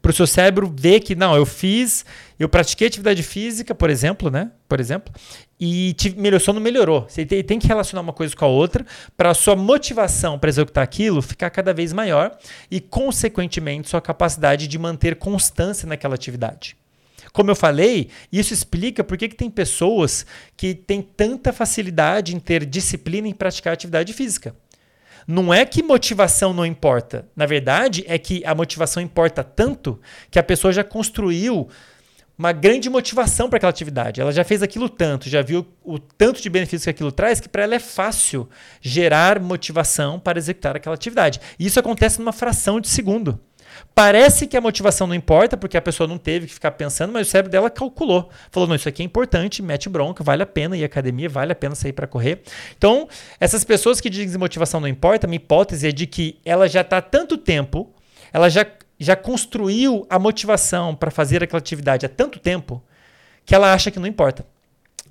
[0.00, 2.04] para o seu cérebro ver que, não, eu fiz,
[2.38, 4.50] eu pratiquei atividade física, por exemplo, né?
[4.68, 5.12] Por exemplo,
[5.60, 7.06] e te, melhorou, não melhorou.
[7.08, 8.84] Você tem, tem que relacionar uma coisa com a outra
[9.16, 12.36] para a sua motivação para executar aquilo ficar cada vez maior
[12.70, 16.76] e, consequentemente, sua capacidade de manter constância naquela atividade.
[17.32, 20.26] Como eu falei, isso explica por que tem pessoas
[20.56, 24.54] que têm tanta facilidade em ter disciplina em praticar atividade física.
[25.26, 27.26] Não é que motivação não importa.
[27.36, 30.00] Na verdade, é que a motivação importa tanto
[30.30, 31.68] que a pessoa já construiu
[32.36, 34.20] uma grande motivação para aquela atividade.
[34.20, 37.48] Ela já fez aquilo tanto, já viu o tanto de benefícios que aquilo traz, que
[37.48, 38.48] para ela é fácil
[38.80, 41.40] gerar motivação para executar aquela atividade.
[41.58, 43.38] E isso acontece numa fração de segundo.
[43.94, 47.28] Parece que a motivação não importa, porque a pessoa não teve que ficar pensando, mas
[47.28, 48.30] o cérebro dela calculou.
[48.50, 51.52] Falou: não, isso aqui é importante, mete bronca, vale a pena ir à academia, vale
[51.52, 52.42] a pena sair para correr.
[52.76, 53.06] Então,
[53.38, 56.80] essas pessoas que dizem que motivação não importa, minha hipótese é de que ela já
[56.80, 57.92] está há tanto tempo,
[58.32, 58.66] ela já,
[58.98, 62.82] já construiu a motivação para fazer aquela atividade há tanto tempo,
[63.44, 64.46] que ela acha que não importa.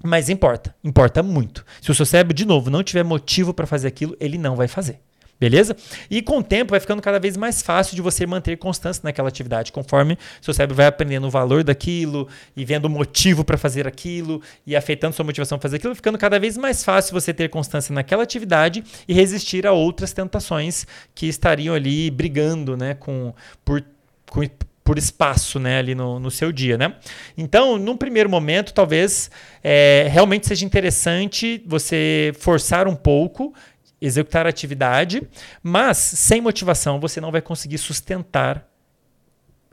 [0.04, 1.64] Mas importa, importa muito.
[1.80, 4.68] Se o seu cérebro, de novo, não tiver motivo para fazer aquilo, ele não vai
[4.68, 5.00] fazer.
[5.42, 5.76] Beleza?
[6.08, 9.28] E com o tempo vai ficando cada vez mais fácil de você manter constância naquela
[9.28, 13.88] atividade, conforme seu cérebro vai aprendendo o valor daquilo e vendo o motivo para fazer
[13.88, 17.50] aquilo e afetando sua motivação para fazer aquilo, ficando cada vez mais fácil você ter
[17.50, 20.86] constância naquela atividade e resistir a outras tentações
[21.16, 23.34] que estariam ali brigando, né, com
[23.66, 23.84] por,
[24.30, 24.42] com,
[24.84, 26.78] por espaço né, ali no, no seu dia.
[26.78, 26.94] Né?
[27.36, 29.32] Então, num primeiro momento, talvez
[29.64, 33.56] é, realmente seja interessante você forçar um pouco,
[34.02, 35.28] executar a atividade,
[35.62, 38.68] mas sem motivação você não vai conseguir sustentar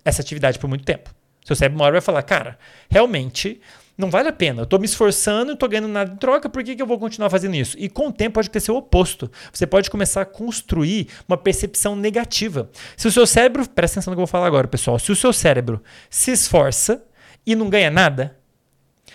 [0.05, 1.15] essa atividade por muito tempo.
[1.45, 2.59] Seu cérebro uma hora vai falar, cara,
[2.91, 3.61] realmente
[3.97, 4.61] não vale a pena.
[4.61, 6.99] Eu estou me esforçando, não estou ganhando nada em troca, por que, que eu vou
[6.99, 7.77] continuar fazendo isso?
[7.79, 9.31] E com o tempo pode acontecer o oposto.
[9.53, 12.71] Você pode começar a construir uma percepção negativa.
[12.97, 14.99] Se o seu cérebro, presta atenção no que eu vou falar agora, pessoal.
[14.99, 17.03] Se o seu cérebro se esforça
[17.45, 18.39] e não ganha nada,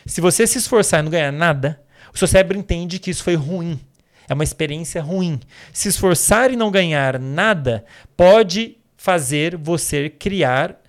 [0.05, 1.81] se você se esforçar e não ganhar nada,
[2.13, 3.79] o seu cérebro entende que isso foi ruim.
[4.27, 5.39] É uma experiência ruim.
[5.71, 7.85] Se esforçar e não ganhar nada
[8.15, 10.81] pode fazer você criar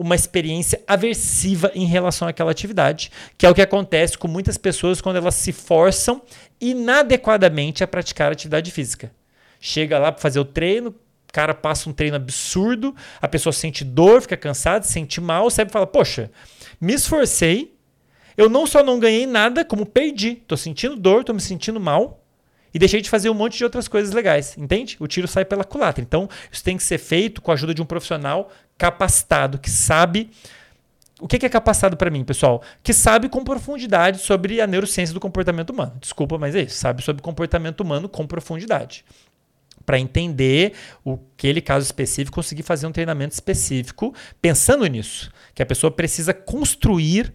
[0.00, 4.98] uma experiência aversiva em relação àquela atividade, que é o que acontece com muitas pessoas
[4.98, 6.22] quando elas se forçam
[6.58, 9.12] inadequadamente a praticar atividade física.
[9.60, 13.84] Chega lá para fazer o treino, o cara passa um treino absurdo, a pessoa sente
[13.84, 16.30] dor, fica cansada, sente mal, cérebro fala: Poxa,
[16.80, 17.76] me esforcei,
[18.38, 20.30] eu não só não ganhei nada, como perdi.
[20.30, 22.19] Estou sentindo dor, estou me sentindo mal
[22.72, 24.96] e deixei de fazer um monte de outras coisas legais, entende?
[25.00, 26.02] O tiro sai pela culatra.
[26.02, 30.30] Então, isso tem que ser feito com a ajuda de um profissional capacitado, que sabe.
[31.20, 32.62] O que é capacitado para mim, pessoal?
[32.82, 35.92] Que sabe com profundidade sobre a neurociência do comportamento humano.
[36.00, 36.76] Desculpa, mas é isso.
[36.76, 39.04] Sabe sobre comportamento humano com profundidade.
[39.84, 40.72] Para entender
[41.04, 45.30] o aquele caso específico, conseguir fazer um treinamento específico pensando nisso.
[45.54, 47.34] Que a pessoa precisa construir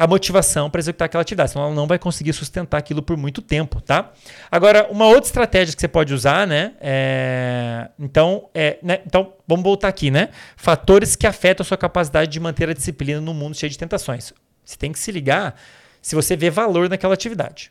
[0.00, 3.42] a motivação para executar aquela atividade, senão ela não vai conseguir sustentar aquilo por muito
[3.42, 4.14] tempo, tá?
[4.50, 6.72] Agora, uma outra estratégia que você pode usar, né?
[6.80, 7.90] É...
[7.98, 9.02] Então, é, né?
[9.04, 10.30] então, vamos voltar aqui, né?
[10.56, 14.32] Fatores que afetam a sua capacidade de manter a disciplina no mundo cheio de tentações.
[14.64, 15.54] Você tem que se ligar
[16.00, 17.70] se você vê valor naquela atividade.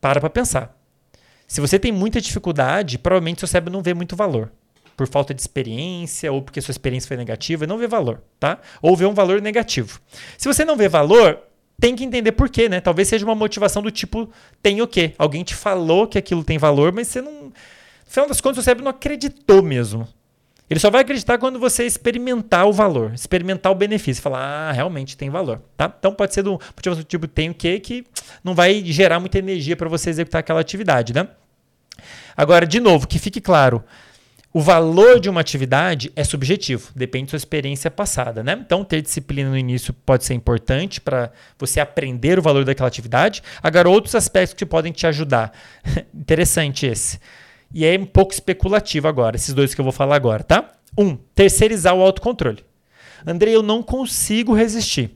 [0.00, 0.76] Para para pensar.
[1.46, 4.50] Se você tem muita dificuldade, provavelmente seu cérebro não vê muito valor
[4.98, 8.58] por falta de experiência ou porque sua experiência foi negativa, não vê valor, tá?
[8.82, 10.00] Ou vê um valor negativo.
[10.36, 11.38] Se você não vê valor,
[11.80, 12.80] tem que entender por quê, né?
[12.80, 14.28] Talvez seja uma motivação do tipo,
[14.60, 15.14] tem o quê?
[15.16, 17.44] Alguém te falou que aquilo tem valor, mas você não.
[17.44, 17.52] No
[18.10, 20.08] final das contas, o cérebro não acreditou mesmo.
[20.68, 25.16] Ele só vai acreditar quando você experimentar o valor, experimentar o benefício, falar, ah, realmente
[25.16, 25.94] tem valor, tá?
[25.96, 27.78] Então pode ser do motivação do tipo, tem o quê?
[27.78, 28.04] Que
[28.42, 31.28] não vai gerar muita energia para você executar aquela atividade, né?
[32.36, 33.82] Agora, de novo, que fique claro,
[34.52, 38.58] o valor de uma atividade é subjetivo, depende da sua experiência passada, né?
[38.58, 43.42] Então, ter disciplina no início pode ser importante para você aprender o valor daquela atividade.
[43.62, 45.52] Agora, outros aspectos que podem te ajudar.
[46.14, 47.20] Interessante esse.
[47.72, 50.72] E é um pouco especulativo agora, esses dois que eu vou falar agora, tá?
[50.96, 52.64] Um, terceirizar o autocontrole.
[53.26, 55.10] Andrei, eu não consigo resistir.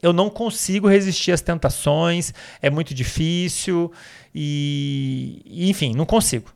[0.00, 2.32] Eu não consigo resistir às tentações,
[2.62, 3.90] é muito difícil
[4.32, 6.55] e, enfim, não consigo.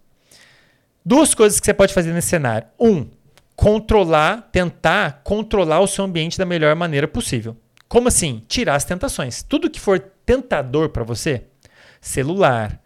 [1.04, 2.68] Duas coisas que você pode fazer nesse cenário.
[2.78, 3.08] Um,
[3.56, 7.56] controlar, tentar controlar o seu ambiente da melhor maneira possível.
[7.88, 8.42] Como assim?
[8.48, 9.42] Tirar as tentações.
[9.42, 11.44] Tudo que for tentador para você,
[12.00, 12.80] celular,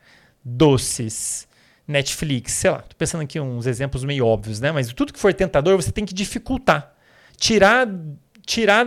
[0.45, 1.47] doces,
[1.86, 4.73] Netflix, sei lá, tô pensando aqui uns exemplos meio óbvios, né?
[4.73, 6.95] Mas tudo que for tentador, você tem que dificultar.
[7.36, 7.86] Tirar
[8.47, 8.85] tirar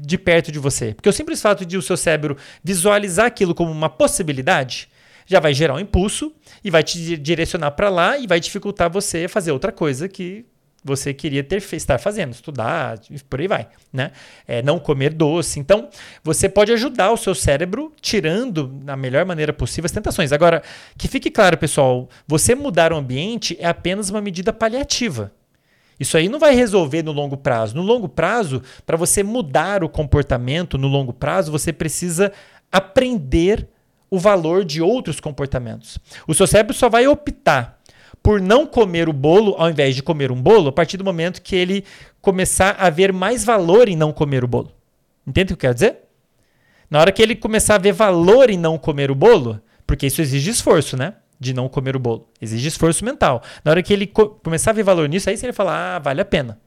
[0.00, 0.94] de perto de você.
[0.94, 4.88] Porque o simples fato de o seu cérebro visualizar aquilo como uma possibilidade,
[5.30, 6.32] já vai gerar um impulso
[6.64, 10.44] e vai te direcionar para lá e vai dificultar você fazer outra coisa que
[10.82, 12.98] você queria ter estar fazendo, estudar,
[13.28, 14.10] por aí vai, né?
[14.44, 15.60] É, não comer doce.
[15.60, 15.88] Então,
[16.24, 20.32] você pode ajudar o seu cérebro tirando da melhor maneira possível as tentações.
[20.32, 20.64] Agora,
[20.98, 25.30] que fique claro, pessoal, você mudar o ambiente é apenas uma medida paliativa.
[26.00, 27.76] Isso aí não vai resolver no longo prazo.
[27.76, 32.32] No longo prazo, para você mudar o comportamento no longo prazo, você precisa
[32.72, 33.68] aprender
[34.10, 35.98] o valor de outros comportamentos.
[36.26, 37.78] O seu cérebro só vai optar
[38.22, 41.40] por não comer o bolo ao invés de comer um bolo a partir do momento
[41.40, 41.84] que ele
[42.20, 44.72] começar a ver mais valor em não comer o bolo.
[45.26, 45.98] Entende o que eu quero dizer?
[46.90, 50.20] Na hora que ele começar a ver valor em não comer o bolo, porque isso
[50.20, 51.14] exige esforço, né?
[51.38, 52.28] De não comer o bolo.
[52.42, 53.42] Exige esforço mental.
[53.64, 56.20] Na hora que ele co começar a ver valor nisso, aí vai falar, ah, vale
[56.20, 56.58] a pena.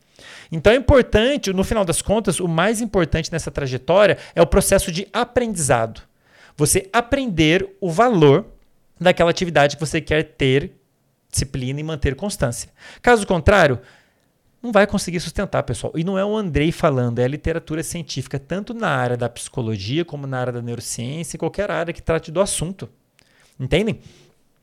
[0.51, 4.91] Então é importante, no final das contas, o mais importante nessa trajetória é o processo
[4.91, 6.01] de aprendizado
[6.55, 8.45] você aprender o valor
[8.99, 10.71] daquela atividade que você quer ter
[11.29, 12.69] disciplina e manter constância.
[13.01, 13.79] Caso contrário,
[14.61, 15.91] não vai conseguir sustentar, pessoal.
[15.95, 20.05] E não é o Andrei falando, é a literatura científica, tanto na área da psicologia,
[20.05, 22.87] como na área da neurociência, qualquer área que trate do assunto.
[23.59, 23.99] Entendem?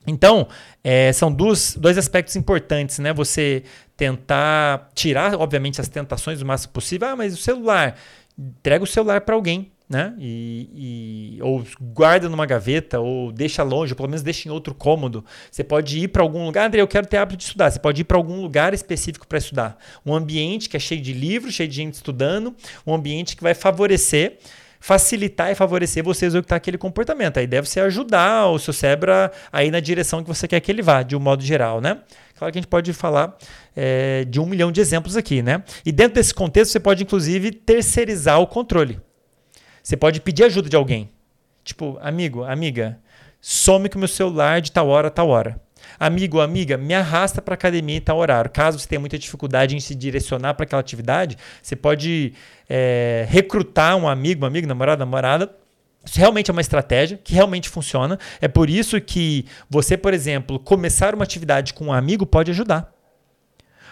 [0.07, 0.49] Então,
[0.83, 3.13] é, são dois, dois aspectos importantes, né?
[3.13, 3.65] Você
[3.97, 7.09] tentar tirar, obviamente, as tentações o máximo possível.
[7.09, 7.97] Ah, mas o celular,
[8.39, 10.15] entrega o celular para alguém né?
[10.21, 14.73] E, e, ou guarda numa gaveta, ou deixa longe, ou pelo menos deixa em outro
[14.73, 15.25] cômodo.
[15.51, 17.73] Você pode ir para algum lugar, André, eu quero ter hábito de estudar.
[17.73, 19.77] Você pode ir para algum lugar específico para estudar.
[20.07, 22.55] Um ambiente que é cheio de livros, cheio de gente estudando,
[22.87, 24.39] um ambiente que vai favorecer
[24.83, 27.37] facilitar e favorecer você executar aquele comportamento.
[27.37, 29.13] Aí deve ser ajudar o seu cérebro
[29.53, 31.99] a, ir na direção que você quer que ele vá, de um modo geral, né?
[32.39, 33.37] Claro que a gente pode falar
[33.77, 35.63] é, de um milhão de exemplos aqui, né?
[35.85, 38.99] E dentro desse contexto, você pode, inclusive, terceirizar o controle.
[39.91, 41.11] Você pode pedir ajuda de alguém.
[41.65, 43.01] Tipo, amigo, amiga,
[43.41, 45.61] some com o meu celular de tal hora tal hora.
[45.99, 48.49] Amigo, amiga, me arrasta para academia em tal horário.
[48.53, 52.35] Caso você tenha muita dificuldade em se direcionar para aquela atividade, você pode
[52.69, 55.51] é, recrutar um amigo, uma amiga, namorado, namorada.
[56.05, 58.17] Isso realmente é uma estratégia que realmente funciona.
[58.41, 62.95] É por isso que você, por exemplo, começar uma atividade com um amigo pode ajudar.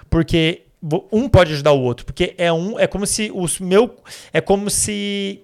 [0.08, 0.62] Porque
[1.10, 3.96] um pode ajudar o outro, porque é um, é como se os meu,
[4.32, 5.42] é como se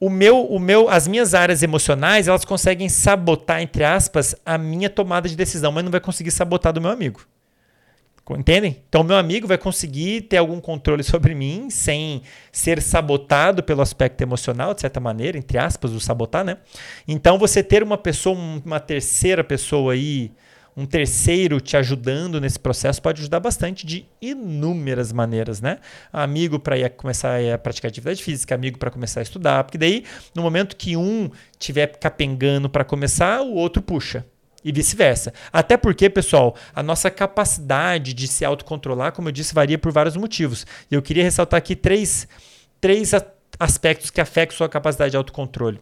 [0.00, 4.88] o meu, o meu, as minhas áreas emocionais, elas conseguem sabotar, entre aspas, a minha
[4.88, 7.20] tomada de decisão, mas não vai conseguir sabotar do meu amigo.
[8.36, 8.82] Entendem?
[8.88, 12.22] Então, meu amigo vai conseguir ter algum controle sobre mim sem
[12.52, 16.58] ser sabotado pelo aspecto emocional, de certa maneira, entre aspas, o sabotar, né?
[17.06, 20.30] Então, você ter uma pessoa, uma terceira pessoa aí,
[20.78, 25.78] um terceiro te ajudando nesse processo pode ajudar bastante de inúmeras maneiras, né?
[26.12, 30.40] Amigo para começar a praticar atividade física, amigo para começar a estudar, porque daí no
[30.40, 31.28] momento que um
[31.58, 34.24] tiver capengando para começar, o outro puxa.
[34.64, 35.32] E vice-versa.
[35.52, 40.16] Até porque, pessoal, a nossa capacidade de se autocontrolar, como eu disse, varia por vários
[40.16, 40.66] motivos.
[40.90, 42.28] E eu queria ressaltar aqui três,
[42.80, 43.12] três
[43.58, 45.80] aspectos que afetam sua capacidade de autocontrole: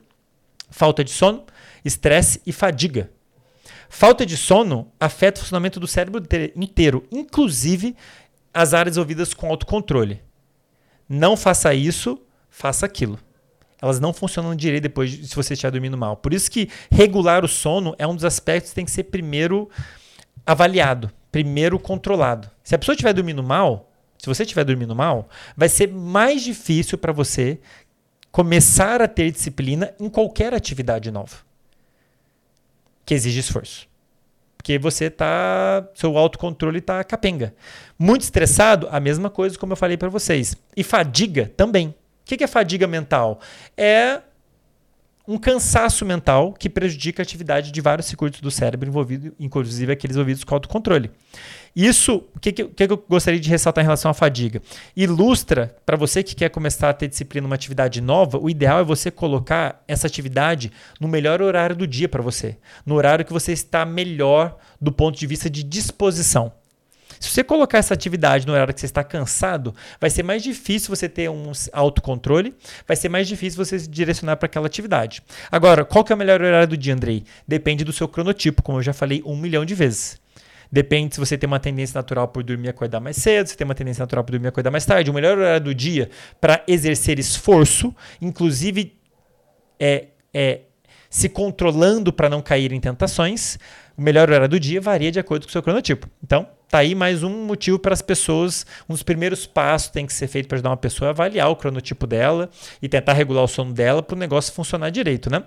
[0.70, 1.44] falta de sono,
[1.84, 3.10] estresse e fadiga.
[3.88, 6.22] Falta de sono afeta o funcionamento do cérebro
[6.56, 7.96] inteiro, inclusive
[8.52, 10.22] as áreas envolvidas com autocontrole.
[11.08, 13.18] Não faça isso, faça aquilo.
[13.80, 16.16] Elas não funcionam direito depois se você estiver dormindo mal.
[16.16, 19.68] Por isso que regular o sono é um dos aspectos que tem que ser primeiro
[20.44, 22.50] avaliado, primeiro controlado.
[22.64, 26.96] Se a pessoa estiver dormindo mal, se você estiver dormindo mal, vai ser mais difícil
[26.96, 27.60] para você
[28.32, 31.45] começar a ter disciplina em qualquer atividade nova
[33.06, 33.88] que exige esforço.
[34.56, 35.88] Porque você tá.
[35.94, 37.54] Seu autocontrole está capenga.
[37.96, 40.56] Muito estressado, a mesma coisa como eu falei para vocês.
[40.76, 41.88] E fadiga também.
[41.88, 43.40] O que é fadiga mental?
[43.76, 44.20] É
[45.28, 50.16] um cansaço mental que prejudica a atividade de vários circuitos do cérebro envolvido, inclusive aqueles
[50.16, 51.10] envolvidos com autocontrole.
[51.76, 54.62] Isso, o que, que, eu gostaria de ressaltar em relação à fadiga?
[54.96, 58.82] Ilustra, para você que quer começar a ter disciplina numa atividade nova, o ideal é
[58.82, 63.52] você colocar essa atividade no melhor horário do dia para você, no horário que você
[63.52, 66.50] está melhor do ponto de vista de disposição.
[67.20, 70.88] Se você colocar essa atividade no horário que você está cansado, vai ser mais difícil
[70.88, 72.54] você ter um autocontrole,
[72.88, 75.22] vai ser mais difícil você se direcionar para aquela atividade.
[75.52, 77.22] Agora, qual que é o melhor horário do dia, Andrei?
[77.46, 80.24] Depende do seu cronotipo, como eu já falei um milhão de vezes.
[80.76, 83.64] Depende se você tem uma tendência natural por dormir e acordar mais cedo, se tem
[83.64, 85.10] uma tendência natural por dormir e acordar mais tarde.
[85.10, 88.94] O melhor horário do dia para exercer esforço, inclusive
[89.80, 90.60] é, é
[91.08, 93.58] se controlando para não cair em tentações,
[93.96, 96.10] o melhor horário do dia varia de acordo com o seu cronotipo.
[96.22, 100.12] Então, tá aí mais um motivo para as pessoas, um dos primeiros passos tem que
[100.12, 102.50] ser feito para ajudar uma pessoa a avaliar o cronotipo dela
[102.82, 105.42] e tentar regular o sono dela para o negócio funcionar direito, né?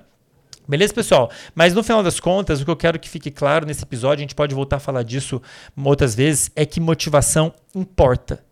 [0.69, 1.31] Beleza, pessoal?
[1.55, 4.21] Mas no final das contas, o que eu quero que fique claro nesse episódio, a
[4.21, 5.41] gente pode voltar a falar disso
[5.83, 8.45] outras vezes, é que motivação importa.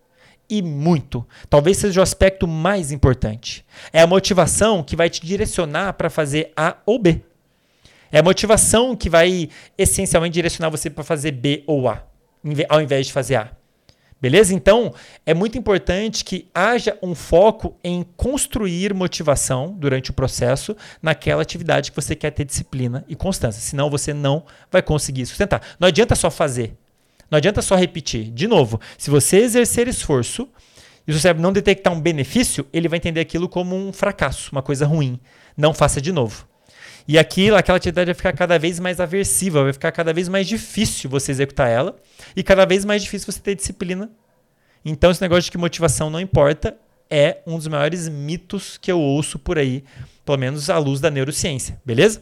[0.50, 1.24] E muito.
[1.48, 3.64] Talvez seja o aspecto mais importante.
[3.94, 7.22] É a motivação que vai te direcionar para fazer A ou B.
[8.12, 12.04] É a motivação que vai essencialmente direcionar você para fazer B ou A,
[12.68, 13.57] ao invés de fazer A.
[14.20, 14.54] Beleza?
[14.54, 14.94] Então,
[15.26, 21.92] é muito importante que haja um foco em construir motivação durante o processo naquela atividade
[21.92, 23.62] que você quer ter disciplina e constância.
[23.62, 25.62] Senão, você não vai conseguir sustentar.
[25.80, 26.76] Não adianta só fazer.
[27.30, 28.32] Não adianta só repetir.
[28.32, 30.48] De novo, se você exercer esforço
[31.08, 34.64] e o cérebro não detectar um benefício, ele vai entender aquilo como um fracasso, uma
[34.64, 35.20] coisa ruim.
[35.56, 36.48] Não faça de novo.
[37.08, 40.46] E aquilo, aquela atividade vai ficar cada vez mais aversiva, vai ficar cada vez mais
[40.48, 41.96] difícil você executar ela
[42.36, 44.12] e cada vez mais difícil você ter disciplina.
[44.84, 46.78] Então, esse negócio de que motivação não importa
[47.10, 49.84] é um dos maiores mitos que eu ouço por aí,
[50.26, 52.22] pelo menos à luz da neurociência, beleza?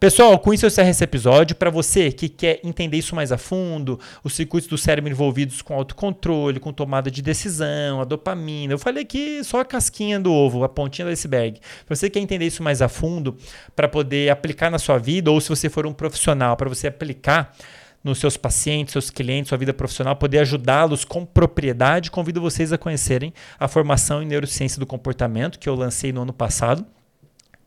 [0.00, 1.56] Pessoal, com isso eu encerro esse episódio.
[1.56, 5.74] Para você que quer entender isso mais a fundo, os circuitos do cérebro envolvidos com
[5.74, 8.74] autocontrole, com tomada de decisão, a dopamina.
[8.74, 11.58] Eu falei aqui só a casquinha do ovo, a pontinha do iceberg.
[11.84, 13.36] Para você que quer entender isso mais a fundo,
[13.74, 17.52] para poder aplicar na sua vida, ou se você for um profissional, para você aplicar
[18.04, 22.78] nos seus pacientes, seus clientes, sua vida profissional, poder ajudá-los com propriedade, convido vocês a
[22.78, 26.86] conhecerem a formação em neurociência do comportamento que eu lancei no ano passado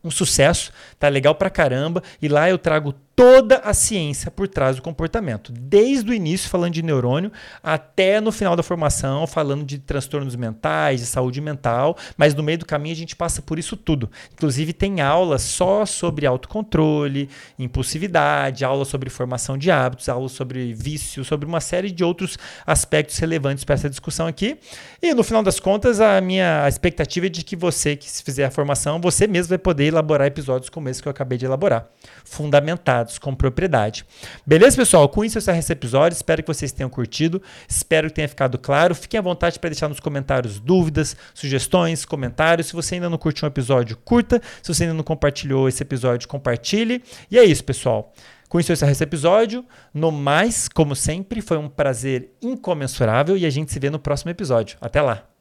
[0.02, 4.76] um sucesso, tá legal pra caramba, e lá eu trago toda a ciência por trás
[4.76, 7.30] do comportamento, desde o início falando de neurônio
[7.62, 12.58] até no final da formação falando de transtornos mentais, de saúde mental, mas no meio
[12.58, 14.10] do caminho a gente passa por isso tudo.
[14.32, 17.28] Inclusive tem aulas só sobre autocontrole,
[17.58, 23.18] impulsividade, aula sobre formação de hábitos, aula sobre vício, sobre uma série de outros aspectos
[23.18, 24.58] relevantes para essa discussão aqui.
[25.02, 28.50] E no final das contas, a minha expectativa é de que você que fizer a
[28.50, 31.86] formação, você mesmo vai poder elaborar episódios como esse que eu acabei de elaborar,
[32.24, 34.04] fundamentados com propriedade.
[34.46, 35.08] Beleza, pessoal?
[35.08, 36.14] Com isso eu encerro esse episódio.
[36.14, 37.42] Espero que vocês tenham curtido.
[37.68, 38.94] Espero que tenha ficado claro.
[38.94, 42.68] Fiquem à vontade para deixar nos comentários dúvidas, sugestões, comentários.
[42.68, 44.40] Se você ainda não curtiu um episódio, curta.
[44.62, 47.02] Se você ainda não compartilhou esse episódio, compartilhe.
[47.30, 48.12] E é isso, pessoal.
[48.48, 49.64] Com isso eu encerro esse episódio.
[49.94, 54.30] No mais, como sempre, foi um prazer incomensurável e a gente se vê no próximo
[54.30, 54.76] episódio.
[54.80, 55.31] Até lá!